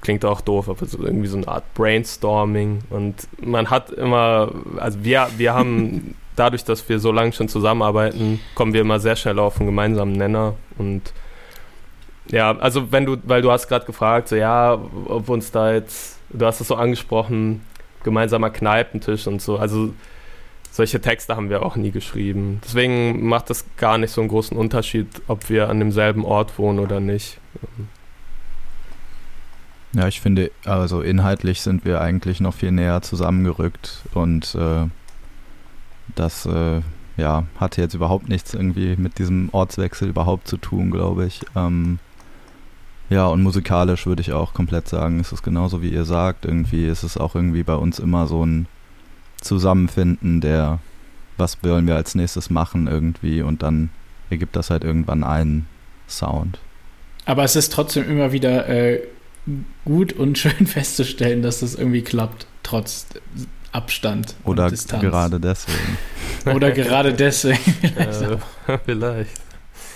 [0.00, 2.80] klingt auch doof, aber so irgendwie so eine Art Brainstorming.
[2.90, 8.40] Und man hat immer, also wir, wir haben dadurch, dass wir so lange schon zusammenarbeiten,
[8.54, 10.54] kommen wir immer sehr schnell auf einen gemeinsamen Nenner.
[10.76, 11.12] Und
[12.32, 14.72] ja, also wenn du, weil du hast gerade gefragt, so ja,
[15.04, 17.60] ob uns da jetzt, du hast es so angesprochen,
[18.02, 19.92] gemeinsamer Kneipentisch und so, also
[20.70, 22.60] solche Texte haben wir auch nie geschrieben.
[22.64, 26.78] Deswegen macht das gar nicht so einen großen Unterschied, ob wir an demselben Ort wohnen
[26.78, 27.38] oder nicht.
[29.92, 34.86] Ja, ich finde, also inhaltlich sind wir eigentlich noch viel näher zusammengerückt und äh,
[36.14, 36.80] das äh,
[37.18, 41.42] ja, hatte jetzt überhaupt nichts irgendwie mit diesem Ortswechsel überhaupt zu tun, glaube ich.
[41.54, 41.98] Ähm,
[43.12, 46.46] ja, und musikalisch würde ich auch komplett sagen, ist es genauso wie ihr sagt.
[46.46, 48.66] Irgendwie ist es auch irgendwie bei uns immer so ein
[49.38, 50.78] Zusammenfinden der,
[51.36, 53.90] was wollen wir als nächstes machen irgendwie und dann
[54.30, 55.66] ergibt das halt irgendwann einen
[56.08, 56.58] Sound.
[57.26, 59.02] Aber es ist trotzdem immer wieder äh,
[59.84, 63.06] gut und schön festzustellen, dass das irgendwie klappt, trotz
[63.72, 65.02] Abstand Oder und Distanz.
[65.02, 65.98] gerade deswegen.
[66.46, 67.74] Oder gerade deswegen.
[67.96, 69.51] Äh, vielleicht.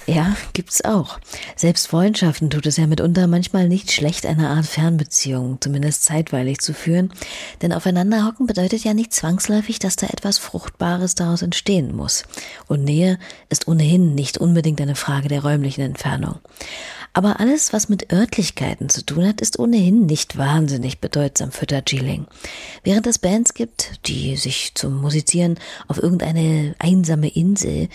[0.06, 1.18] Ja, gibt's auch.
[1.56, 6.74] Selbst Freundschaften tut es ja mitunter manchmal nicht schlecht, eine Art Fernbeziehung, zumindest zeitweilig zu
[6.74, 7.12] führen.
[7.60, 12.22] Denn aufeinanderhocken bedeutet ja nicht zwangsläufig, dass da etwas Fruchtbares daraus entstehen muss.
[12.68, 16.36] Und Nähe ist ohnehin nicht unbedingt eine Frage der räumlichen Entfernung.
[17.12, 22.26] Aber alles, was mit Örtlichkeiten zu tun hat, ist ohnehin nicht wahnsinnig bedeutsam für Darjeeling.
[22.84, 27.88] Während es Bands gibt, die sich zum Musizieren auf irgendeine einsame Insel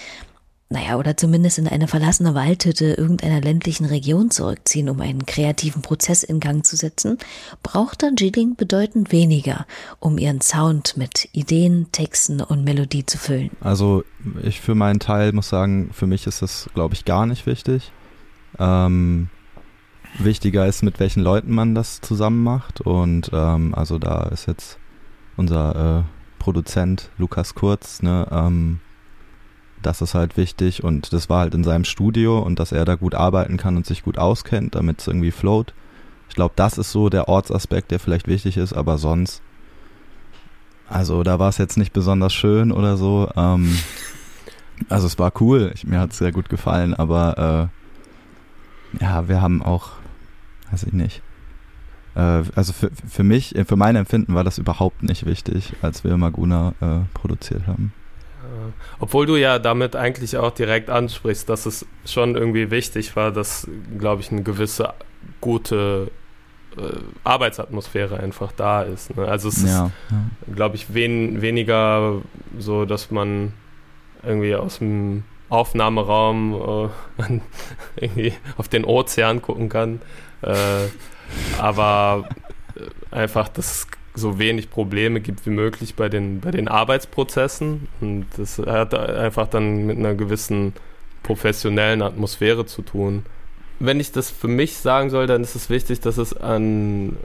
[0.72, 6.24] naja, oder zumindest in eine verlassene Waldhütte irgendeiner ländlichen Region zurückziehen, um einen kreativen Prozess
[6.24, 7.18] in Gang zu setzen,
[7.62, 9.66] braucht Darjeeling bedeutend weniger,
[10.00, 13.52] um ihren Sound mit Ideen, Texten und Melodie zu füllen.
[13.60, 14.06] Also
[14.44, 17.92] ich für meinen Teil muss sagen, für mich ist das, glaube ich, gar nicht wichtig.
[18.58, 19.28] Ähm,
[20.20, 22.80] wichtiger ist, mit welchen Leuten man das zusammen macht.
[22.80, 24.80] Und ähm, also da ist jetzt
[25.36, 26.04] unser äh,
[26.40, 28.80] Produzent Lukas Kurz, ne, ähm,
[29.82, 32.96] das ist halt wichtig und das war halt in seinem Studio und dass er da
[32.96, 35.74] gut arbeiten kann und sich gut auskennt, damit es irgendwie float.
[36.30, 39.42] Ich glaube, das ist so der Ortsaspekt, der vielleicht wichtig ist, aber sonst,
[40.88, 43.30] also da war es jetzt nicht besonders schön oder so.
[43.36, 43.78] Ähm,
[44.90, 47.70] also es war cool, ich, mir hat es sehr gut gefallen, aber
[48.98, 49.92] äh, ja, wir haben auch,
[50.72, 51.22] weiß ich nicht.
[52.16, 56.16] Äh, also für, für mich, für mein Empfinden war das überhaupt nicht wichtig, als wir
[56.18, 57.94] Maguna äh, produziert haben.
[59.00, 63.68] Obwohl du ja damit eigentlich auch direkt ansprichst, dass es schon irgendwie wichtig war, dass,
[63.98, 64.94] glaube ich, eine gewisse
[65.42, 66.12] gute
[66.78, 66.82] äh,
[67.24, 69.16] Arbeitsatmosphäre einfach da ist.
[69.16, 69.28] Ne?
[69.28, 69.92] Also es Ja,
[70.48, 72.22] ist, glaube ich, wen, weniger
[72.58, 73.54] so, dass man
[74.24, 77.40] irgendwie aus dem Aufnahmeraum äh,
[77.98, 80.02] irgendwie auf den Ozean gucken kann.
[80.42, 80.88] Äh,
[81.58, 82.30] aber
[82.76, 87.88] äh, einfach, dass so wenig Probleme gibt wie möglich bei den, bei den Arbeitsprozessen.
[88.02, 90.74] Und das hat einfach dann mit einer gewissen
[91.24, 93.26] professionellen Atmosphäre zu tun.
[93.80, 97.18] Wenn ich das für mich sagen soll, dann ist es wichtig, dass es an,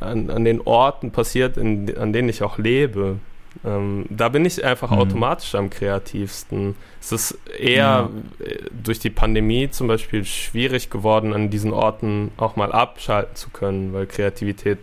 [0.00, 3.18] äh, an, an den Orten passiert, in, an denen ich auch lebe.
[3.64, 4.98] Ähm, da bin ich einfach Mhm.
[4.98, 6.74] automatisch am kreativsten.
[7.00, 8.10] Es ist eher
[8.40, 13.48] äh, durch die Pandemie zum Beispiel schwierig geworden, an diesen Orten auch mal abschalten zu
[13.48, 14.78] können, weil Kreativität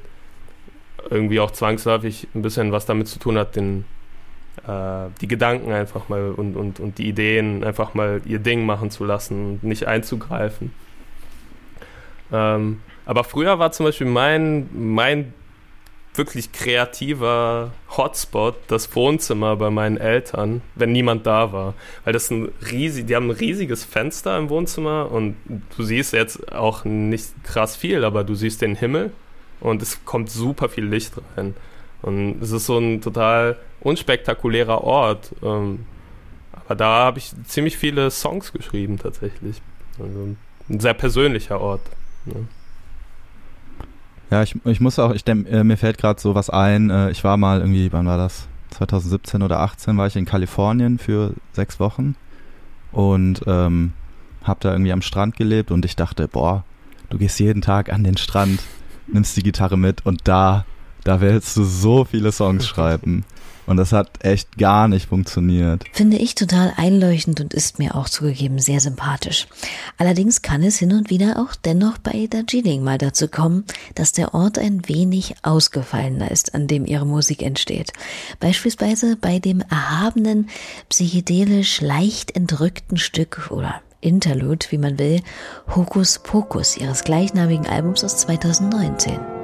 [1.10, 3.86] irgendwie auch zwangsläufig ein bisschen was damit zu tun hat, den,
[4.68, 8.92] äh, die Gedanken einfach mal und, und, und die Ideen einfach mal ihr Ding machen
[8.92, 10.74] zu lassen und nicht einzugreifen.
[12.32, 15.34] Ähm, aber früher war zum Beispiel mein, mein
[16.16, 21.74] wirklich kreativer Hotspot das Wohnzimmer bei meinen Eltern, wenn niemand da war.
[22.04, 25.36] Weil das ein riesig, die haben ein riesiges Fenster im Wohnzimmer und
[25.76, 29.12] du siehst jetzt auch nicht krass viel, aber du siehst den Himmel
[29.64, 31.56] und es kommt super viel Licht rein.
[32.02, 35.34] Und es ist so ein total unspektakulärer Ort.
[35.42, 35.86] Ähm,
[36.52, 39.62] aber da habe ich ziemlich viele Songs geschrieben tatsächlich.
[40.00, 40.36] Also
[40.70, 41.82] ein sehr persönlicher Ort.
[42.26, 42.48] Ne?
[44.32, 46.90] Ja, ich, ich muss auch, ich denk, äh, mir fällt gerade so was ein.
[46.90, 48.48] Äh, ich war mal irgendwie, wann war das?
[48.72, 52.16] 2017 oder 18 war ich in Kalifornien für sechs Wochen
[52.92, 53.94] und ähm,
[54.44, 56.66] hab da irgendwie am Strand gelebt und ich dachte, boah,
[57.12, 58.62] du gehst jeden Tag an den Strand,
[59.08, 60.66] nimmst die Gitarre mit und da,
[61.04, 63.26] da willst du so viele Songs schreiben.
[63.66, 65.86] Und das hat echt gar nicht funktioniert.
[65.94, 69.48] Finde ich total einleuchtend und ist mir auch zugegeben sehr sympathisch.
[69.98, 73.64] Allerdings kann es hin und wieder auch dennoch bei Darjeeling mal dazu kommen,
[73.96, 77.94] dass der Ort ein wenig ausgefallener ist, an dem ihre Musik entsteht.
[78.40, 80.50] Beispielsweise bei dem erhabenen,
[80.90, 85.22] psychedelisch leicht entrückten Stück oder Interlude, wie man will,
[85.76, 89.43] Hokus Pokus ihres gleichnamigen Albums aus 2019.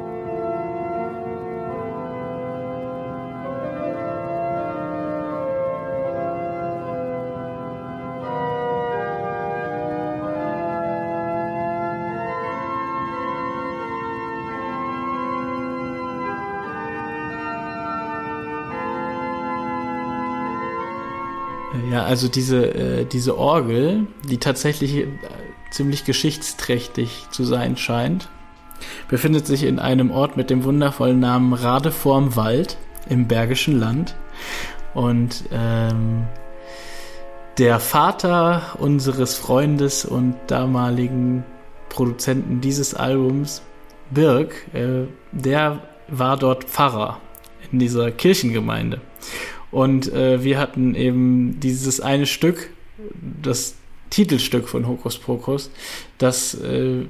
[22.03, 25.07] Also diese, äh, diese Orgel, die tatsächlich äh,
[25.71, 28.29] ziemlich geschichtsträchtig zu sein scheint,
[29.07, 32.77] befindet sich in einem Ort mit dem wundervollen Namen Rade vorm Wald
[33.09, 34.15] im Bergischen Land.
[34.93, 36.27] Und ähm,
[37.57, 41.43] der Vater unseres Freundes und damaligen
[41.89, 43.61] Produzenten dieses Albums,
[44.11, 47.19] Birk, äh, der war dort Pfarrer
[47.71, 49.01] in dieser Kirchengemeinde.
[49.71, 52.71] Und äh, wir hatten eben dieses eine Stück,
[53.41, 53.75] das
[54.09, 55.69] Titelstück von Hokus Pokus,
[56.17, 57.05] das äh,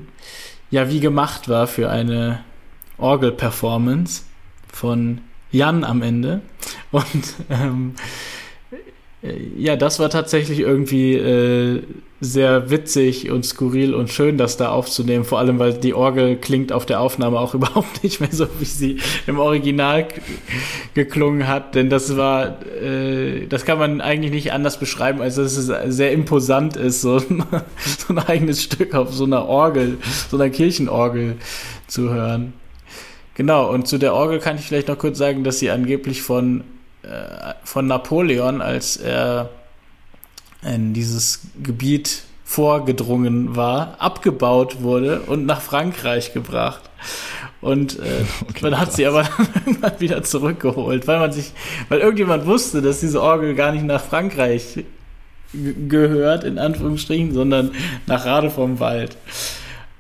[0.70, 2.44] ja wie gemacht war für eine
[2.98, 4.24] Orgel-Performance
[4.72, 6.42] von Jan am Ende.
[6.92, 8.02] Und ähm, äh,
[9.58, 11.84] ja, das war tatsächlich irgendwie äh,
[12.22, 15.26] sehr witzig und skurril und schön, das da aufzunehmen.
[15.26, 18.66] Vor allem, weil die Orgel klingt auf der Aufnahme auch überhaupt nicht mehr so, wie
[18.66, 20.08] sie im Original
[20.94, 21.76] geklungen hat.
[21.76, 26.14] Denn das war, äh, das kann man eigentlich nicht anders beschreiben, als dass es sehr
[26.14, 27.44] imposant ist, so ein,
[27.78, 29.98] so ein eigenes Stück auf so einer Orgel,
[30.30, 31.36] so einer Kirchenorgel
[31.88, 32.54] zu hören.
[33.36, 36.62] Genau, und zu der Orgel kann ich vielleicht noch kurz sagen, dass sie angeblich von,
[36.62, 36.64] äh,
[37.64, 39.50] von Napoleon, als er
[40.64, 46.82] in dieses Gebiet vorgedrungen war, abgebaut wurde und nach Frankreich gebracht.
[47.62, 51.52] Und äh, Okay, man hat sie aber dann irgendwann wieder zurückgeholt, weil man sich,
[51.90, 54.84] weil irgendjemand wusste, dass diese Orgel gar nicht nach Frankreich
[55.54, 57.72] gehört, in Anführungsstrichen, sondern
[58.06, 59.18] nach Rade vom Wald.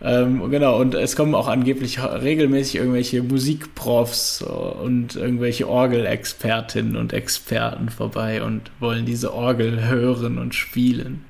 [0.01, 7.89] Ähm, genau, und es kommen auch angeblich regelmäßig irgendwelche Musikprofs und irgendwelche Orgelexpertinnen und Experten
[7.89, 11.25] vorbei und wollen diese Orgel hören und spielen.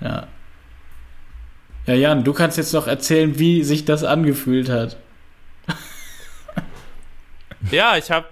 [0.00, 0.28] Ja.
[1.86, 4.96] Ja, Jan, du kannst jetzt noch erzählen, wie sich das angefühlt hat.
[7.74, 8.26] Ja, ich habe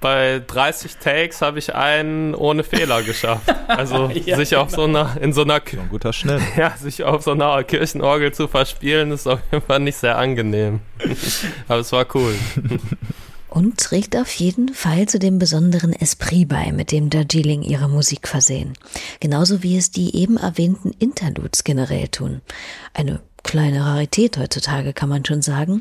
[0.00, 3.54] bei 30 Takes habe ich einen ohne Fehler geschafft.
[3.68, 6.40] Also Ja, sich auf so einer in so einer So ein guter Schnitt.
[6.56, 10.80] ja, sich auf so einer Kirchenorgel zu verspielen, ist auf jeden Fall nicht sehr angenehm.
[11.68, 12.34] Aber es war cool.
[13.48, 18.26] Und trägt auf jeden Fall zu dem besonderen Esprit bei, mit dem Darjeeling ihre Musik
[18.26, 18.74] versehen.
[19.20, 22.40] Genauso wie es die eben erwähnten Interludes generell tun.
[22.94, 25.80] Eine kleine Rarität heutzutage, kann man schon sagen.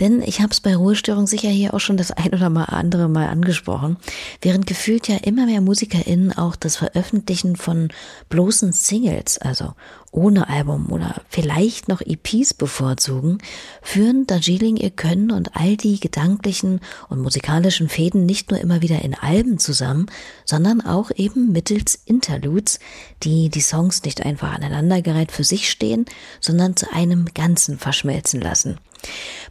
[0.00, 3.06] Denn ich habe es bei Ruhestörung sicher hier auch schon das ein oder mal andere
[3.06, 3.98] Mal angesprochen,
[4.40, 7.90] während gefühlt ja immer mehr MusikerInnen auch das Veröffentlichen von
[8.30, 9.74] bloßen Singles, also
[10.12, 13.38] ohne Album oder vielleicht noch EPs bevorzugen,
[13.80, 19.02] führen Darjeeling ihr Können und all die gedanklichen und musikalischen Fäden nicht nur immer wieder
[19.02, 20.06] in Alben zusammen,
[20.44, 22.78] sondern auch eben mittels Interludes,
[23.22, 26.04] die die Songs nicht einfach aneinandergereiht für sich stehen,
[26.40, 28.78] sondern zu einem Ganzen verschmelzen lassen.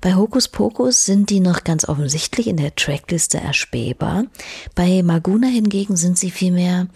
[0.02, 4.26] Bei Hokus Pokus sind die noch ganz offensichtlich in der Trackliste erspähbar.
[4.74, 6.88] Bei Maguna hingegen sind sie vielmehr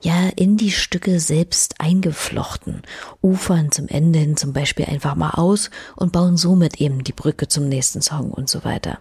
[0.00, 2.82] ja in die Stücke selbst eingeflochten,
[3.22, 7.48] ufern zum Ende hin zum Beispiel einfach mal aus und bauen somit eben die Brücke
[7.48, 8.98] zum nächsten Song und so weiter.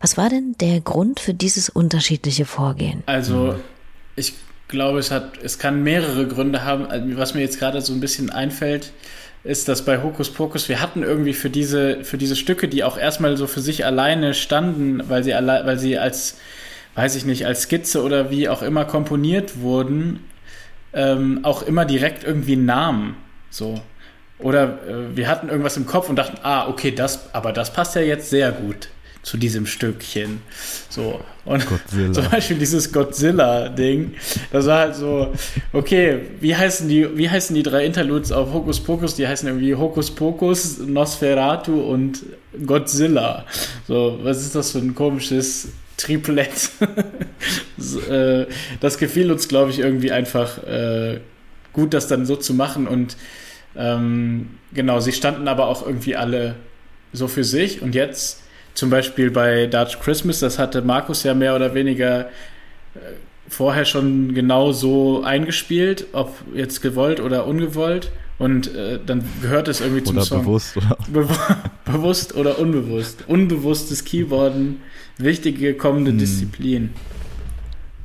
[0.00, 3.02] Was war denn der Grund für dieses unterschiedliche Vorgehen?
[3.06, 3.56] Also,
[4.16, 4.34] ich
[4.68, 6.86] glaube, es hat, es kann mehrere Gründe haben.
[6.86, 8.92] Also, Was mir jetzt gerade so ein bisschen einfällt,
[9.44, 12.98] ist, dass bei Hokus Pokus wir hatten irgendwie für diese, für diese Stücke, die auch
[12.98, 16.38] erstmal so für sich alleine standen, weil sie alle, weil sie als,
[16.94, 20.24] weiß ich nicht, als Skizze oder wie auch immer komponiert wurden,
[20.94, 23.16] ähm, auch immer direkt irgendwie einen Namen.
[23.50, 23.80] So.
[24.38, 27.94] Oder äh, wir hatten irgendwas im Kopf und dachten, ah, okay, das, aber das passt
[27.94, 28.88] ja jetzt sehr gut
[29.24, 30.42] zu diesem Stückchen.
[30.88, 31.20] So.
[31.44, 32.12] Und Godzilla.
[32.12, 34.14] zum Beispiel dieses Godzilla-Ding,
[34.52, 35.32] das war halt so,
[35.72, 39.16] okay, wie heißen die, wie heißen die drei Interludes auf Hokus Pokus?
[39.16, 42.22] Die heißen irgendwie Hokus Pokus, Nosferatu und
[42.64, 43.46] Godzilla.
[43.88, 46.70] So, was ist das für ein komisches Triplett?
[47.76, 48.46] das, äh,
[48.80, 51.20] das gefiel uns, glaube ich, irgendwie einfach äh,
[51.72, 53.16] gut, das dann so zu machen und
[53.76, 56.54] ähm, genau, sie standen aber auch irgendwie alle
[57.12, 58.43] so für sich und jetzt
[58.74, 62.28] zum Beispiel bei Dutch Christmas, das hatte Markus ja mehr oder weniger äh,
[63.48, 68.10] vorher schon genau so eingespielt, ob jetzt gewollt oder ungewollt.
[68.36, 70.40] Und äh, dann gehört es irgendwie zum Oder Song.
[70.42, 70.98] bewusst, oder?
[71.12, 73.24] Bewu- bewusst oder unbewusst.
[73.28, 74.80] Unbewusstes Keyboarden,
[75.18, 76.18] wichtige kommende Hm.
[76.18, 76.90] Disziplin.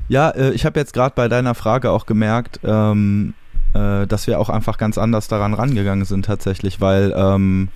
[0.07, 3.33] Ja, äh, ich habe jetzt gerade bei deiner Frage auch gemerkt, ähm,
[3.73, 7.69] äh, dass wir auch einfach ganz anders daran rangegangen sind tatsächlich, weil ähm,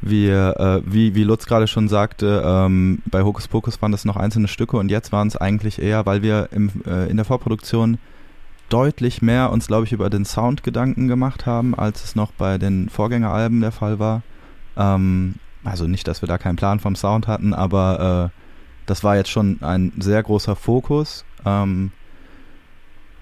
[0.00, 4.16] wir, äh, wie, wie Lutz gerade schon sagte, ähm, bei Hokus Pokus waren das noch
[4.16, 7.98] einzelne Stücke und jetzt waren es eigentlich eher, weil wir im, äh, in der Vorproduktion
[8.68, 12.58] deutlich mehr uns, glaube ich, über den Sound Gedanken gemacht haben, als es noch bei
[12.58, 14.22] den Vorgängeralben der Fall war.
[14.76, 18.40] Ähm, also nicht, dass wir da keinen Plan vom Sound hatten, aber äh,
[18.86, 21.24] das war jetzt schon ein sehr großer Fokus.
[21.44, 21.90] Ähm,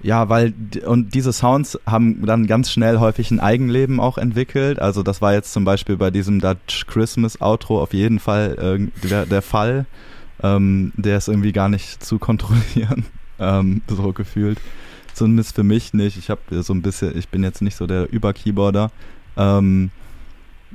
[0.04, 0.52] ja, weil
[0.84, 4.78] und diese Sounds haben dann ganz schnell häufig ein Eigenleben auch entwickelt.
[4.78, 9.08] Also das war jetzt zum Beispiel bei diesem Dutch Christmas Outro auf jeden Fall äh,
[9.08, 9.86] der, der Fall.
[10.42, 13.06] Ähm, der ist irgendwie gar nicht zu kontrollieren,
[13.38, 14.58] ähm, so gefühlt.
[15.14, 16.18] Zumindest für mich nicht.
[16.18, 18.90] Ich habe so ein bisschen, ich bin jetzt nicht so der Überkeyboarder.
[19.38, 19.90] Ähm,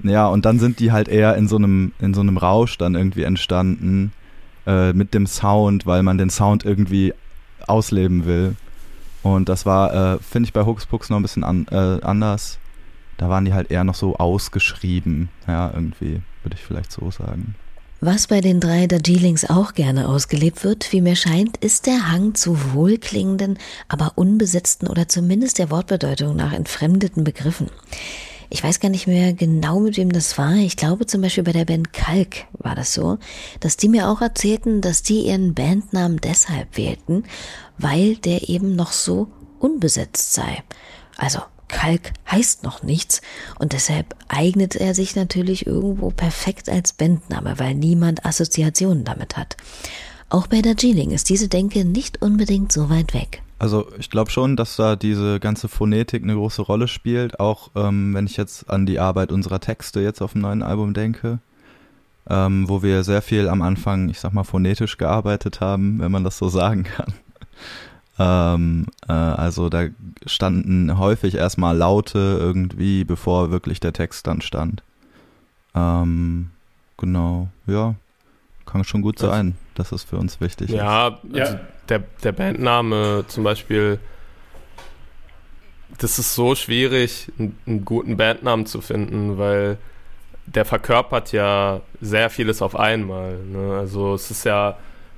[0.01, 2.95] ja, und dann sind die halt eher in so einem in so einem Rausch dann
[2.95, 4.11] irgendwie entstanden
[4.65, 7.13] äh, mit dem Sound, weil man den Sound irgendwie
[7.67, 8.55] ausleben will.
[9.24, 12.57] Und das war, äh, finde ich, bei Pocus noch ein bisschen an, äh, anders.
[13.17, 15.30] Da waren die halt eher noch so ausgeschrieben.
[15.47, 17.55] Ja, irgendwie, würde ich vielleicht so sagen.
[18.01, 22.34] Was bei den drei Darjeelings auch gerne ausgelebt wird, wie mir scheint, ist der Hang
[22.34, 23.59] zu wohlklingenden,
[23.89, 27.67] aber unbesetzten oder zumindest der Wortbedeutung nach entfremdeten Begriffen.
[28.51, 30.55] Ich weiß gar nicht mehr genau, mit wem das war.
[30.55, 33.19] Ich glaube zum Beispiel bei der Band Kalk war das so,
[33.59, 37.23] dass die mir auch erzählten, dass die ihren Bandnamen deshalb wählten,
[37.77, 39.27] weil der eben noch so
[39.59, 40.63] unbesetzt sei.
[41.15, 43.21] Also Kalk heißt noch nichts
[43.59, 49.57] und deshalb eignet er sich natürlich irgendwo perfekt als Bandname, weil niemand Assoziationen damit hat.
[50.29, 53.43] Auch bei Darjeeling ist diese Denke nicht unbedingt so weit weg.
[53.60, 58.14] Also ich glaube schon, dass da diese ganze Phonetik eine große Rolle spielt, auch ähm,
[58.14, 61.39] wenn ich jetzt an die Arbeit unserer Texte jetzt auf dem neuen Album denke,
[62.30, 66.24] ähm, wo wir sehr viel am Anfang, ich sag mal, phonetisch gearbeitet haben, wenn man
[66.24, 67.14] das so sagen kann.
[68.20, 69.88] ähm, äh, also da
[70.26, 74.84] standen häufig erstmal Laute irgendwie, bevor wirklich der Text dann stand.
[75.76, 76.51] Ähm,
[76.97, 77.95] genau, ja,
[78.72, 80.76] kann schon gut sein, dass es für uns wichtig ist.
[80.76, 81.43] Ja, Ja.
[81.43, 81.59] also
[81.89, 83.99] der, der Bandname zum Beispiel,
[85.97, 89.78] das ist so schwierig, einen, einen guten Bandnamen zu finden, weil
[90.45, 93.38] der verkörpert ja sehr vieles auf einmal.
[93.38, 93.78] Ne?
[93.78, 94.78] Also es ist ja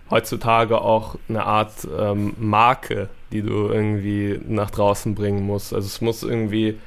[0.10, 5.74] heutzutage auch eine Art ähm, Marke, die du irgendwie nach draußen bringen musst.
[5.74, 6.78] Also es muss irgendwie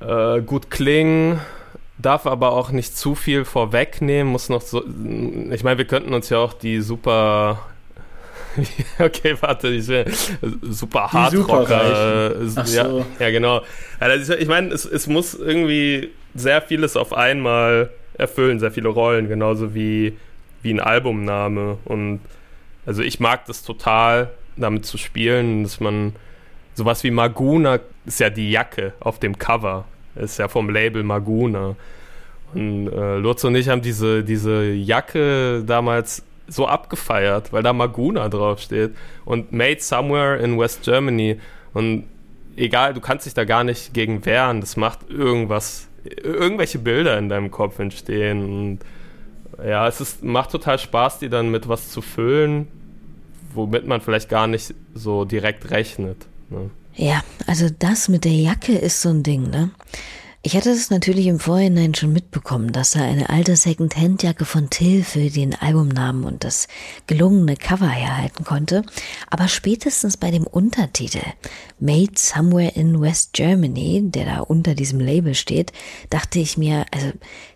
[0.00, 1.40] äh, gut klingen,
[1.98, 4.84] darf aber auch nicht zu viel vorwegnehmen, muss noch so.
[5.50, 7.66] Ich meine, wir könnten uns ja auch die super.
[8.98, 10.06] Okay, warte, ich will
[10.62, 12.34] super Hardrocker.
[12.56, 13.04] Ach ja, so.
[13.18, 13.60] ja, genau.
[14.00, 19.28] Ist, ich meine, es, es muss irgendwie sehr vieles auf einmal erfüllen, sehr viele Rollen,
[19.28, 20.16] genauso wie,
[20.62, 21.76] wie ein Albumname.
[21.84, 22.20] Und
[22.86, 26.14] also ich mag das total, damit zu spielen, dass man
[26.74, 29.84] sowas wie Maguna ist ja die Jacke auf dem Cover.
[30.16, 31.76] Ist ja vom Label Maguna.
[32.54, 38.28] Und äh, Lutz und ich haben diese, diese Jacke damals so abgefeiert, weil da Maguna
[38.28, 38.94] draufsteht
[39.24, 41.40] und Made Somewhere in West Germany.
[41.74, 42.04] Und
[42.56, 44.60] egal, du kannst dich da gar nicht gegen wehren.
[44.60, 48.44] Das macht irgendwas, irgendwelche Bilder in deinem Kopf entstehen.
[48.44, 48.78] Und
[49.64, 52.68] ja, es ist, macht total Spaß, die dann mit was zu füllen,
[53.54, 56.26] womit man vielleicht gar nicht so direkt rechnet.
[56.50, 56.70] Ne?
[56.96, 59.70] Ja, also das mit der Jacke ist so ein Ding, ne?
[60.42, 65.02] Ich hatte es natürlich im Vorhinein schon mitbekommen, dass er eine alte Second-Hand-Jacke von Till
[65.02, 66.68] für den Albumnamen und das
[67.08, 68.84] gelungene Cover herhalten konnte.
[69.28, 71.24] Aber spätestens bei dem Untertitel
[71.80, 75.72] Made Somewhere in West Germany, der da unter diesem Label steht,
[76.10, 77.10] dachte ich mir, also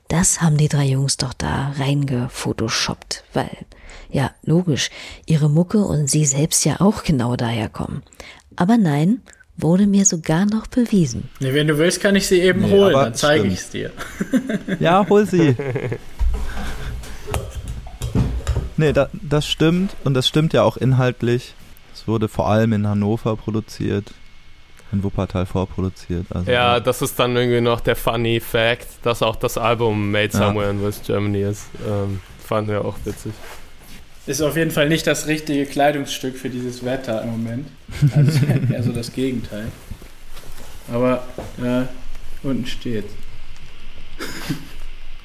[0.08, 3.56] das haben die drei Jungs doch da reingefotoshoppt, weil,
[4.10, 4.90] ja, logisch,
[5.26, 8.02] ihre Mucke und sie selbst ja auch genau daher kommen.
[8.56, 9.20] Aber nein,
[9.56, 11.28] wurde mir sogar noch bewiesen.
[11.40, 13.90] Nee, wenn du willst, kann ich sie eben Nee, holen, dann zeige ich es dir.
[14.80, 15.54] Ja, hol sie.
[18.76, 21.54] nee, da, das stimmt und das stimmt ja auch inhaltlich.
[21.94, 24.12] Es wurde vor allem in Hannover produziert,
[24.92, 26.26] in Wuppertal vorproduziert.
[26.30, 30.32] Also Ja, das ist dann irgendwie noch der funny Fact, dass auch das Album Made
[30.32, 30.46] Ja.
[30.46, 31.66] Somewhere in West Germany ist.
[31.86, 33.32] Ähm, fanden wir auch witzig.
[34.26, 37.68] Ist auf jeden Fall nicht das richtige Kleidungsstück für dieses Wetter im Moment.
[38.14, 38.38] Also
[38.72, 39.68] eher so das Gegenteil.
[40.92, 41.26] Aber
[41.62, 41.88] ja,
[42.42, 43.06] unten steht.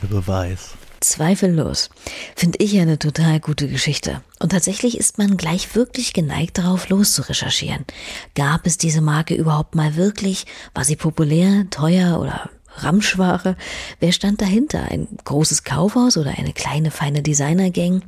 [0.02, 0.72] der Beweis.
[1.02, 1.89] Zweifellos.
[2.36, 4.22] Finde ich ja eine total gute Geschichte.
[4.39, 7.86] Und tatsächlich ist man gleich wirklich geneigt darauf loszurecherchieren.
[8.34, 10.46] Gab es diese Marke überhaupt mal wirklich?
[10.74, 13.56] War sie populär, teuer oder Ramschware?
[14.00, 14.84] Wer stand dahinter?
[14.89, 18.02] Ein großes Kaufhaus oder eine kleine feine Designergang?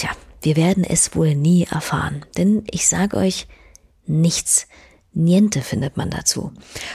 [0.00, 2.24] Tja, wir werden es wohl nie erfahren.
[2.38, 3.46] Denn ich sag euch,
[4.06, 4.66] nichts,
[5.12, 6.52] niente findet man dazu.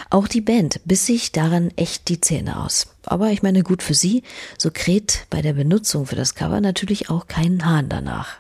[0.10, 2.88] Auch die Band biss sich daran echt die Zähne aus.
[3.04, 4.24] Aber ich meine, gut für sie,
[4.58, 8.38] so kräht bei der Benutzung für das Cover natürlich auch keinen Hahn danach.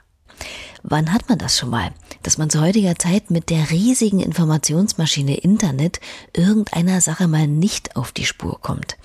[0.81, 1.91] Wann hat man das schon mal,
[2.23, 5.99] dass man zu heutiger Zeit mit der riesigen Informationsmaschine Internet
[6.35, 8.97] irgendeiner Sache mal nicht auf die Spur kommt?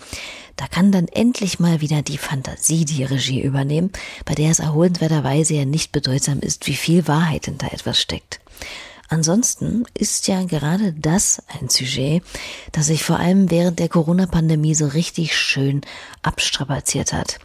[0.56, 3.90] Da kann dann endlich mal wieder die Fantasie die Regie übernehmen,
[4.24, 8.40] bei der es erholenswerterweise ja nicht bedeutsam ist, wie viel Wahrheit hinter etwas steckt.
[9.08, 12.22] Ansonsten ist ja gerade das ein Sujet,
[12.70, 15.80] das sich vor allem während der Corona-Pandemie so richtig schön
[16.22, 17.40] abstrapaziert hat.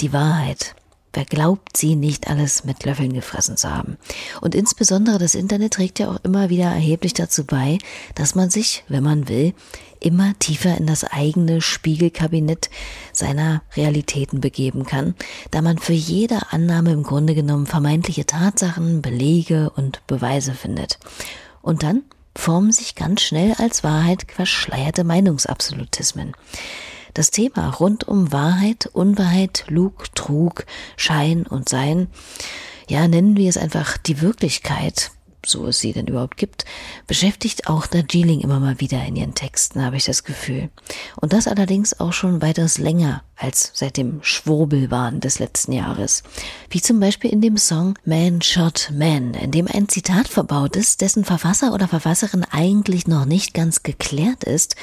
[0.00, 0.76] Die Wahrheit.
[1.12, 3.96] Wer glaubt, sie nicht alles mit Löffeln gefressen zu haben?
[4.40, 7.78] Und insbesondere das Internet trägt ja auch immer wieder erheblich dazu bei,
[8.14, 9.54] dass man sich, wenn man will,
[10.00, 12.70] immer tiefer in das eigene Spiegelkabinett
[13.12, 15.14] seiner Realitäten begeben kann,
[15.50, 20.98] da man für jede Annahme im Grunde genommen vermeintliche Tatsachen, Belege und Beweise findet.
[21.62, 22.02] Und dann
[22.36, 26.34] formen sich ganz schnell als Wahrheit verschleierte Meinungsabsolutismen.
[27.18, 30.64] Das Thema rund um Wahrheit, Unwahrheit, Lug, Trug,
[30.96, 32.06] Schein und Sein,
[32.86, 35.10] ja, nennen wir es einfach die Wirklichkeit,
[35.44, 36.64] so es sie denn überhaupt gibt,
[37.06, 40.70] beschäftigt auch Darjeeling immer mal wieder in ihren Texten, habe ich das Gefühl.
[41.16, 46.22] Und das allerdings auch schon weitaus länger als seit dem Schwurbelwahn des letzten Jahres.
[46.70, 51.00] Wie zum Beispiel in dem Song Man Shot Man, in dem ein Zitat verbaut ist,
[51.00, 54.76] dessen Verfasser oder Verfasserin eigentlich noch nicht ganz geklärt ist,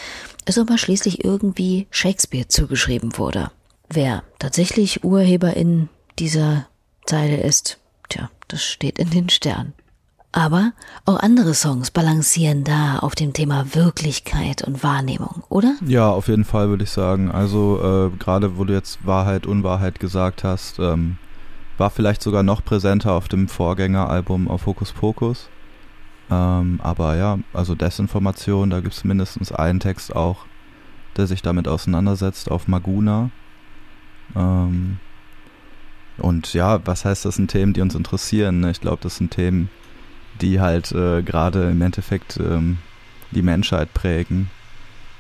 [0.46, 3.52] es aber schließlich irgendwie Shakespeare zugeschrieben wurde.
[3.90, 6.68] Wer tatsächlich Urheberin dieser
[7.06, 7.78] Zeile ist,
[8.10, 9.74] tja, das steht in den Sternen.
[10.36, 10.74] Aber
[11.06, 15.76] auch andere Songs balancieren da auf dem Thema Wirklichkeit und Wahrnehmung, oder?
[15.86, 17.32] Ja, auf jeden Fall würde ich sagen.
[17.32, 21.16] Also äh, gerade wo du jetzt Wahrheit, Unwahrheit gesagt hast, ähm,
[21.78, 25.48] war vielleicht sogar noch präsenter auf dem Vorgängeralbum auf Hokus Pokus.
[26.30, 30.46] Ähm, aber ja, also Desinformation, da gibt es mindestens einen Text auch,
[31.16, 33.30] der sich damit auseinandersetzt auf Maguna.
[34.36, 34.98] Ähm,
[36.18, 38.60] und ja, was heißt, das sind Themen, die uns interessieren?
[38.60, 38.72] Ne?
[38.72, 39.70] Ich glaube, das sind Themen,
[40.42, 42.78] die halt äh, gerade im Endeffekt ähm,
[43.32, 44.50] die Menschheit prägen.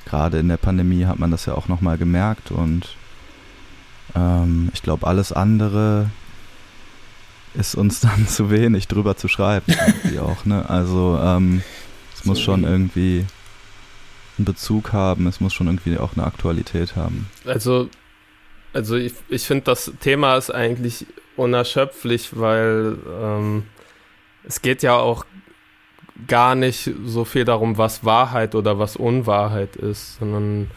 [0.05, 2.95] Gerade in der Pandemie hat man das ja auch nochmal gemerkt und
[4.15, 6.09] ähm, ich glaube, alles andere
[7.53, 9.73] ist uns dann zu wenig drüber zu schreiben.
[9.87, 10.69] irgendwie auch, ne?
[10.69, 11.63] Also ähm,
[12.13, 13.25] es muss schon irgendwie
[14.37, 17.29] einen Bezug haben, es muss schon irgendwie auch eine Aktualität haben.
[17.45, 17.89] Also,
[18.73, 21.05] also ich, ich finde, das Thema ist eigentlich
[21.37, 23.63] unerschöpflich, weil ähm,
[24.47, 25.25] es geht ja auch
[26.27, 30.71] gar nicht so viel darum, was Wahrheit oder was Unwahrheit ist, sondern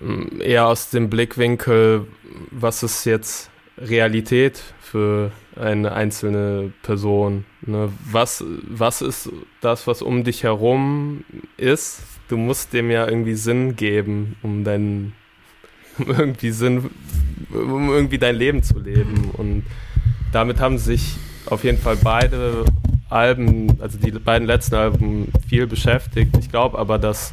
[0.00, 2.06] ähm, eher aus dem Blickwinkel,
[2.50, 7.44] was ist jetzt Realität für eine einzelne Person.
[7.62, 7.90] Ne?
[8.10, 9.30] Was, was ist
[9.60, 11.24] das, was um dich herum
[11.56, 12.02] ist?
[12.28, 15.12] Du musst dem ja irgendwie Sinn geben, um dein
[15.98, 16.90] um irgendwie Sinn,
[17.52, 19.30] um irgendwie dein Leben zu leben.
[19.32, 19.64] Und
[20.32, 21.16] damit haben sich
[21.46, 22.64] auf jeden Fall beide
[23.08, 26.36] Alben, also die beiden letzten Alben, viel beschäftigt.
[26.38, 27.32] Ich glaube aber, dass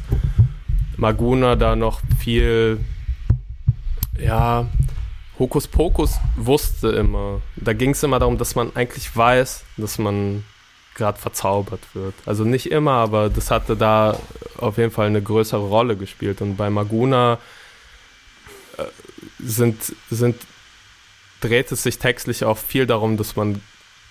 [0.96, 2.78] Maguna da noch viel,
[4.18, 4.66] ja,
[5.38, 7.40] Hokuspokus wusste immer.
[7.56, 10.44] Da ging es immer darum, dass man eigentlich weiß, dass man
[10.94, 12.14] gerade verzaubert wird.
[12.26, 14.18] Also nicht immer, aber das hatte da
[14.58, 16.42] auf jeden Fall eine größere Rolle gespielt.
[16.42, 17.38] Und bei Maguna
[18.76, 18.82] äh,
[19.38, 20.36] sind, sind,
[21.40, 23.62] dreht es sich textlich auch viel darum, dass man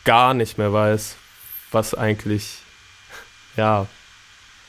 [0.09, 1.17] gar nicht mehr weiß,
[1.71, 2.57] was eigentlich,
[3.55, 3.85] ja,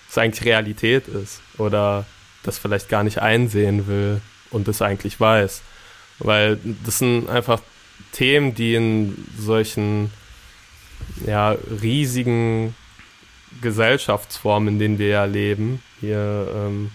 [0.06, 1.40] was eigentlich Realität ist.
[1.56, 2.04] Oder
[2.42, 4.20] das vielleicht gar nicht einsehen will
[4.50, 5.62] und das eigentlich weiß.
[6.18, 7.62] Weil das sind einfach
[8.12, 10.10] Themen, die in solchen
[11.26, 12.74] ja, riesigen
[13.62, 16.90] Gesellschaftsformen, in denen wir ja leben, hier ähm,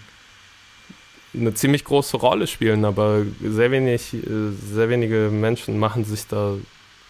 [1.33, 6.53] eine ziemlich große Rolle spielen, aber sehr wenig, äh, sehr wenige Menschen machen sich da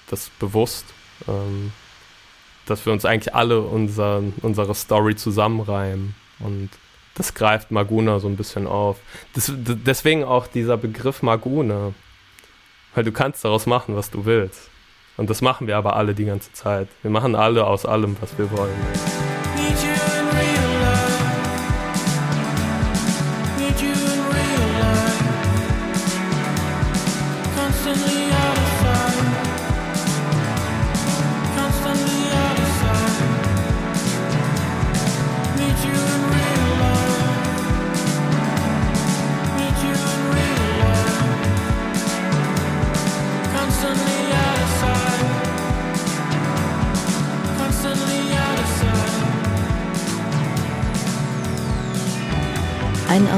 [0.09, 0.85] das bewusst,
[1.27, 1.71] ähm,
[2.65, 6.69] dass wir uns eigentlich alle unser, unsere Story zusammenreimen und
[7.15, 8.97] das greift Maguna so ein bisschen auf.
[9.33, 11.93] Das, deswegen auch dieser Begriff Maguna,
[12.93, 14.69] weil du kannst daraus machen, was du willst.
[15.17, 16.89] Und das machen wir aber alle die ganze Zeit.
[17.01, 19.34] Wir machen alle aus allem, was wir wollen.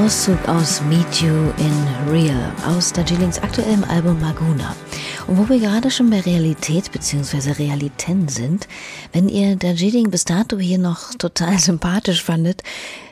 [0.08, 4.74] Auszug aus Meet You in Real aus Darjeelings aktuellem Album Maguna.
[5.26, 7.50] Und wo wir gerade schon bei Realität bzw.
[7.62, 8.68] Realitäten sind,
[9.12, 12.62] wenn ihr Darjeeling bis dato hier noch total sympathisch fandet,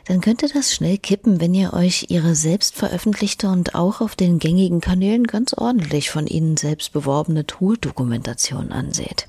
[0.07, 4.39] dann könnte das schnell kippen, wenn ihr euch ihre selbst veröffentlichte und auch auf den
[4.39, 9.27] gängigen Kanälen ganz ordentlich von ihnen selbst beworbene Tourdokumentation anseht.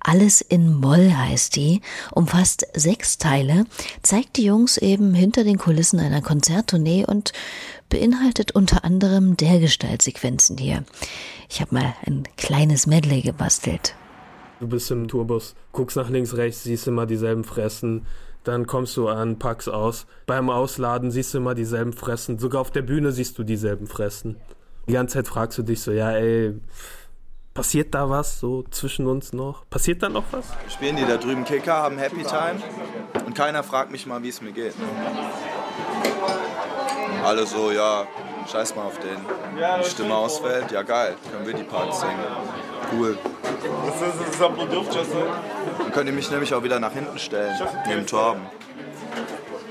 [0.00, 3.64] Alles in Moll heißt die, umfasst sechs Teile,
[4.02, 7.32] zeigt die Jungs eben hinter den Kulissen einer Konzerttournee und
[7.88, 10.84] beinhaltet unter anderem Dergestaltsequenzen hier.
[11.48, 13.94] Ich habe mal ein kleines Medley gebastelt.
[14.60, 18.06] Du bist im Tourbus, guckst nach links, rechts, siehst immer dieselben Fressen.
[18.44, 20.06] Dann kommst du an, packst aus.
[20.26, 22.38] Beim Ausladen siehst du immer dieselben Fressen.
[22.38, 24.36] Sogar auf der Bühne siehst du dieselben Fressen.
[24.88, 26.54] Die ganze Zeit fragst du dich so, ja, ey,
[27.54, 29.68] passiert da was so zwischen uns noch?
[29.70, 30.46] Passiert da noch was?
[30.68, 32.60] Spielen die da drüben Kicker, haben Happy Time
[33.24, 34.74] und keiner fragt mich mal, wie es mir geht.
[37.24, 38.06] Alle so, ja,
[38.50, 39.18] scheiß mal auf den.
[39.82, 42.14] Die Stimme ausfällt, ja geil, können wir die Parts singen.
[42.92, 43.18] Cool.
[45.78, 47.54] Dann könnt ihr mich nämlich auch wieder nach hinten stellen,
[47.86, 48.42] neben Torben.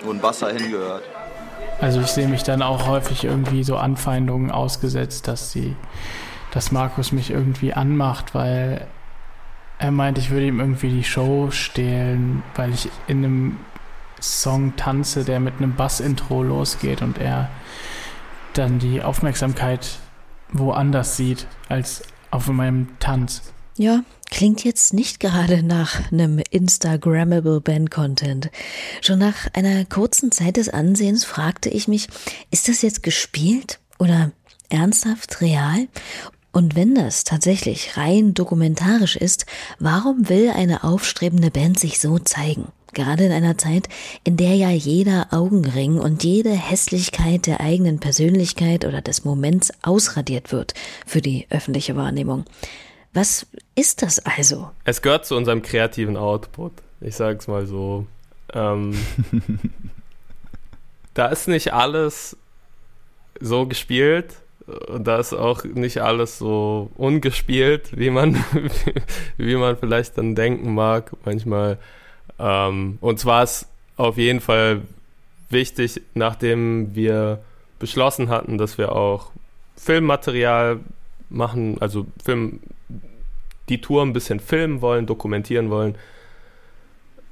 [0.04, 1.04] Wo ein Wasser hingehört.
[1.80, 5.76] Also ich sehe mich dann auch häufig irgendwie so Anfeindungen ausgesetzt, dass sie,
[6.52, 8.88] dass Markus mich irgendwie anmacht, weil
[9.80, 13.58] er meint, ich würde ihm irgendwie die Show stehlen, weil ich in einem
[14.22, 17.50] Song tanze, der mit einem Bass-Intro losgeht und er
[18.54, 20.00] dann die Aufmerksamkeit
[20.52, 23.42] woanders sieht als auf meinem Tanz.
[23.78, 28.52] Ja, klingt jetzt nicht gerade nach einem Instagrammable Band-Content.
[29.02, 32.08] Schon nach einer kurzen Zeit des Ansehens fragte ich mich,
[32.52, 34.32] ist das jetzt gespielt oder
[34.70, 35.88] ernsthaft real?
[36.52, 39.46] Und wenn das tatsächlich rein dokumentarisch ist,
[39.80, 42.68] warum will eine aufstrebende Band sich so zeigen?
[42.94, 43.88] Gerade in einer Zeit,
[44.24, 50.52] in der ja jeder Augenring und jede Hässlichkeit der eigenen Persönlichkeit oder des Moments ausradiert
[50.52, 50.74] wird
[51.06, 52.46] für die öffentliche Wahrnehmung.
[53.14, 54.72] Was ist das also?
[54.84, 56.74] Es gehört zu unserem kreativen Output.
[57.02, 58.06] Ich sag's mal so.
[58.54, 58.98] Ähm,
[61.14, 62.38] da ist nicht alles
[63.40, 64.36] so gespielt
[64.88, 68.44] und da ist auch nicht alles so ungespielt, wie man,
[69.38, 71.12] wie man vielleicht dann denken mag.
[71.26, 71.78] Manchmal
[72.42, 73.68] ähm, und zwar ist
[73.98, 74.82] auf jeden Fall
[75.50, 77.40] wichtig, nachdem wir
[77.80, 79.32] beschlossen hatten, dass wir auch
[79.76, 80.80] Filmmaterial
[81.30, 82.60] machen, also Film,
[83.70, 85.96] die Tour ein bisschen filmen wollen, dokumentieren wollen,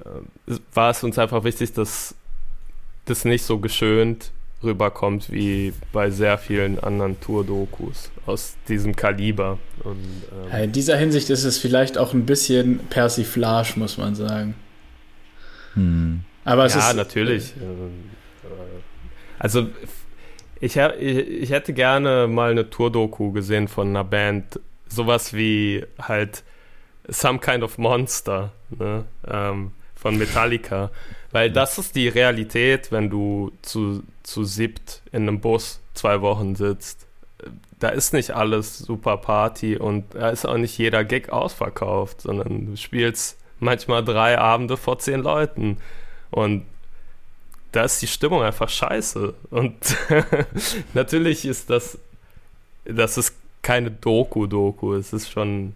[0.04, 2.14] äh, war es uns einfach wichtig, dass
[3.04, 4.30] das nicht so geschönt
[4.62, 9.58] rüberkommt wie bei sehr vielen anderen Tour-Dokus aus diesem Kaliber.
[9.82, 9.96] Und,
[10.52, 14.54] ähm, In dieser Hinsicht ist es vielleicht auch ein bisschen Persiflage, muss man sagen.
[15.74, 16.24] Hm.
[16.44, 17.54] Aber es ja, ist natürlich.
[19.38, 19.68] Also
[20.60, 26.44] ich, ich hätte gerne mal eine Tour-Doku gesehen von einer Band, sowas wie halt
[27.08, 29.04] Some Kind of Monster ne?
[29.26, 30.90] ähm, von Metallica,
[31.32, 36.54] weil das ist die Realität, wenn du zu, zu siebt in einem Bus zwei Wochen
[36.54, 37.06] sitzt.
[37.78, 42.66] Da ist nicht alles super Party und da ist auch nicht jeder Gig ausverkauft, sondern
[42.66, 45.78] du spielst manchmal drei Abende vor zehn Leuten
[46.30, 46.64] und
[47.72, 49.34] da ist die Stimmung einfach scheiße.
[49.50, 49.74] Und
[50.94, 51.98] natürlich ist das,
[52.84, 55.74] das ist keine Doku-Doku, es ist schon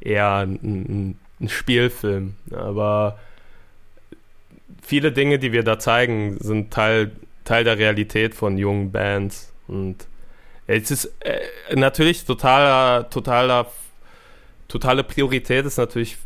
[0.00, 2.36] eher ein, ein, Spielfilm.
[2.50, 3.18] Aber
[4.82, 7.12] viele Dinge, die wir da zeigen, sind Teil,
[7.44, 9.52] Teil der Realität von jungen Bands.
[9.68, 10.06] Und
[10.66, 11.40] es ist äh,
[11.74, 13.70] natürlich totaler, totaler,
[14.68, 16.16] totale Priorität ist natürlich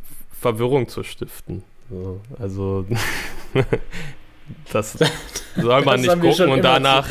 [0.41, 1.63] Verwirrung zu stiften.
[1.91, 2.87] So, also
[4.73, 4.97] das
[5.57, 7.07] soll man Das nicht gucken und danach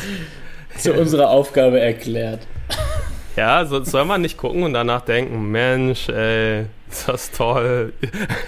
[0.78, 2.40] zu unserer Aufgabe erklärt.
[3.36, 7.92] ja, so, soll man nicht gucken und danach denken, Mensch, ey, ist das toll.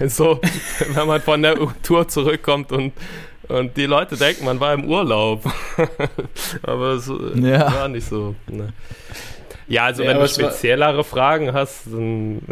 [0.06, 0.40] so,
[0.94, 2.92] wenn man von der Tour zurückkommt und,
[3.48, 5.44] und die Leute denken, man war im Urlaub.
[6.62, 7.72] aber es Ja.
[7.72, 8.34] war nicht so.
[8.48, 8.72] Ne.
[9.68, 12.42] Ja, also Ja, wenn du speziellere Fragen hast, dann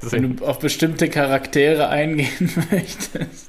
[0.00, 3.48] Wenn du auf bestimmte Charaktere eingehen möchtest.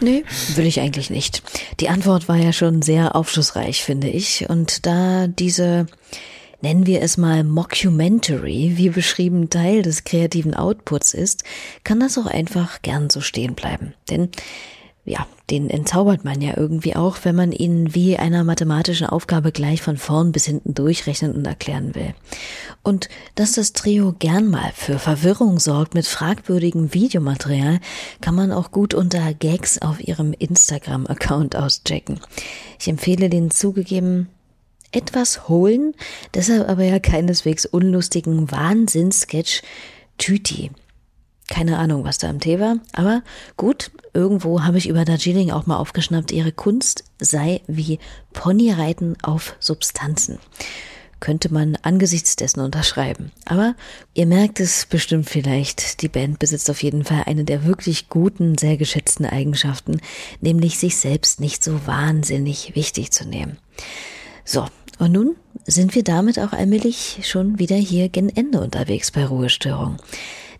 [0.00, 0.24] Nee,
[0.54, 1.42] will ich eigentlich nicht.
[1.78, 4.48] Die Antwort war ja schon sehr aufschlussreich, finde ich.
[4.48, 5.86] Und da diese,
[6.62, 11.44] nennen wir es mal Mockumentary, wie beschrieben Teil des kreativen Outputs ist,
[11.84, 13.92] kann das auch einfach gern so stehen bleiben.
[14.08, 14.30] Denn
[15.04, 19.80] ja, den entzaubert man ja irgendwie auch, wenn man ihn wie einer mathematischen Aufgabe gleich
[19.80, 22.14] von vorn bis hinten durchrechnen und erklären will.
[22.82, 27.80] Und dass das Trio gern mal für Verwirrung sorgt mit fragwürdigem Videomaterial,
[28.20, 32.20] kann man auch gut unter Gags auf ihrem Instagram-Account auschecken.
[32.78, 34.28] Ich empfehle den zugegeben
[34.92, 35.94] etwas hohlen,
[36.34, 39.62] deshalb aber ja keineswegs unlustigen Wahnsinnssketch
[40.18, 40.70] Tüti.
[41.50, 43.22] Keine Ahnung, was da im Tee war, aber
[43.56, 47.98] gut, irgendwo habe ich über Darjeeling auch mal aufgeschnappt, ihre Kunst sei wie
[48.32, 50.38] Ponyreiten auf Substanzen.
[51.18, 53.32] Könnte man angesichts dessen unterschreiben.
[53.44, 53.74] Aber
[54.14, 58.56] ihr merkt es bestimmt vielleicht, die Band besitzt auf jeden Fall eine der wirklich guten,
[58.56, 60.00] sehr geschätzten Eigenschaften,
[60.40, 63.58] nämlich sich selbst nicht so wahnsinnig wichtig zu nehmen.
[64.44, 64.66] So,
[65.00, 65.36] und nun
[65.66, 69.96] sind wir damit auch allmählich schon wieder hier gen Ende unterwegs bei Ruhestörung.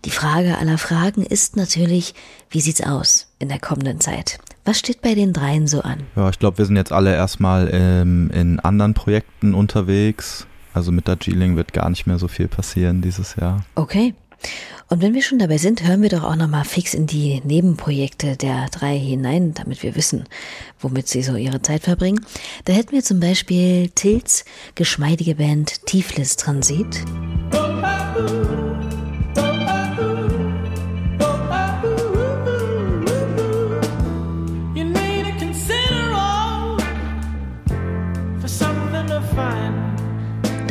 [0.03, 2.15] Die Frage aller Fragen ist natürlich,
[2.49, 4.39] wie sieht's aus in der kommenden Zeit?
[4.65, 6.01] Was steht bei den dreien so an?
[6.15, 10.47] Ja, ich glaube, wir sind jetzt alle erstmal ähm, in anderen Projekten unterwegs.
[10.73, 13.63] Also mit Darjeeling wird gar nicht mehr so viel passieren dieses Jahr.
[13.75, 14.15] Okay.
[14.87, 18.37] Und wenn wir schon dabei sind, hören wir doch auch nochmal fix in die Nebenprojekte
[18.37, 20.25] der drei hinein, damit wir wissen,
[20.79, 22.25] womit sie so ihre Zeit verbringen.
[22.65, 24.45] Da hätten wir zum Beispiel Tilts
[24.75, 27.05] geschmeidige Band Tiflis Transit.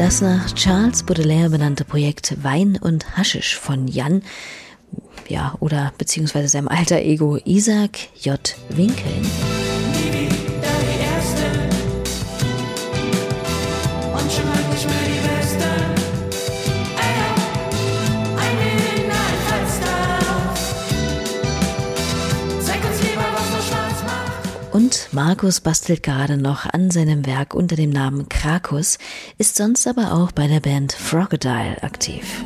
[0.00, 4.22] Das nach Charles Baudelaire benannte Projekt Wein und Haschisch von Jan,
[5.28, 8.40] ja, oder beziehungsweise seinem alter Ego Isaac J.
[8.70, 9.69] Winkeln.
[25.12, 28.98] Markus bastelt gerade noch an seinem Werk unter dem Namen Krakus,
[29.38, 32.44] ist sonst aber auch bei der Band Frogedile aktiv.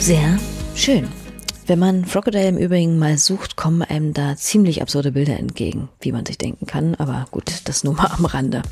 [0.00, 0.38] Sehr
[0.74, 1.19] schön.
[1.70, 6.10] Wenn man Frogedile im Übrigen mal sucht, kommen einem da ziemlich absurde Bilder entgegen, wie
[6.10, 6.96] man sich denken kann.
[6.96, 8.62] Aber gut, das nur mal am Rande.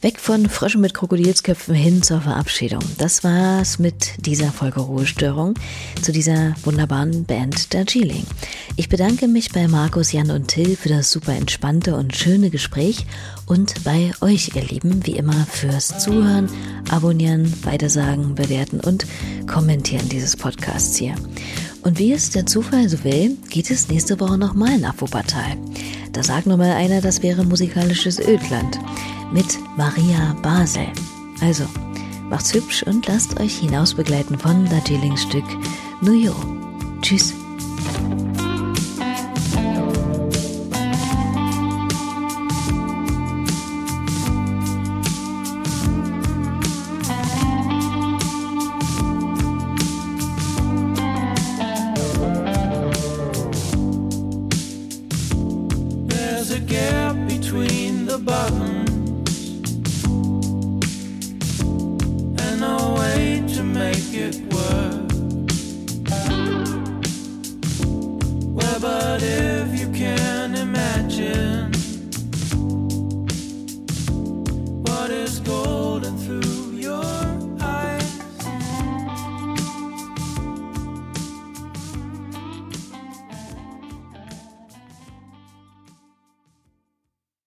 [0.00, 2.82] Weg von Fröschen mit Krokodilsköpfen hin zur Verabschiedung.
[2.98, 5.54] Das war's mit dieser Folge Ruhestörung
[6.02, 8.26] zu dieser wunderbaren Band Darjeeling.
[8.74, 13.06] Ich bedanke mich bei Markus, Jan und Till für das super entspannte und schöne Gespräch
[13.46, 16.48] und bei euch, ihr Lieben, wie immer fürs Zuhören,
[16.90, 19.06] Abonnieren, Weitersagen, Bewerten und
[19.46, 21.14] Kommentieren dieses Podcasts hier.
[21.84, 25.56] Und wie es der Zufall so will, geht es nächste Woche nochmal nach Wuppertal.
[26.12, 28.78] Da sagt nochmal einer, das wäre musikalisches Ödland.
[29.32, 30.86] Mit Maria Basel.
[31.40, 31.64] Also,
[32.30, 35.44] macht's hübsch und lasst euch hinaus begleiten von Darjeelings Stück
[36.00, 36.46] New York.
[37.02, 37.34] Tschüss.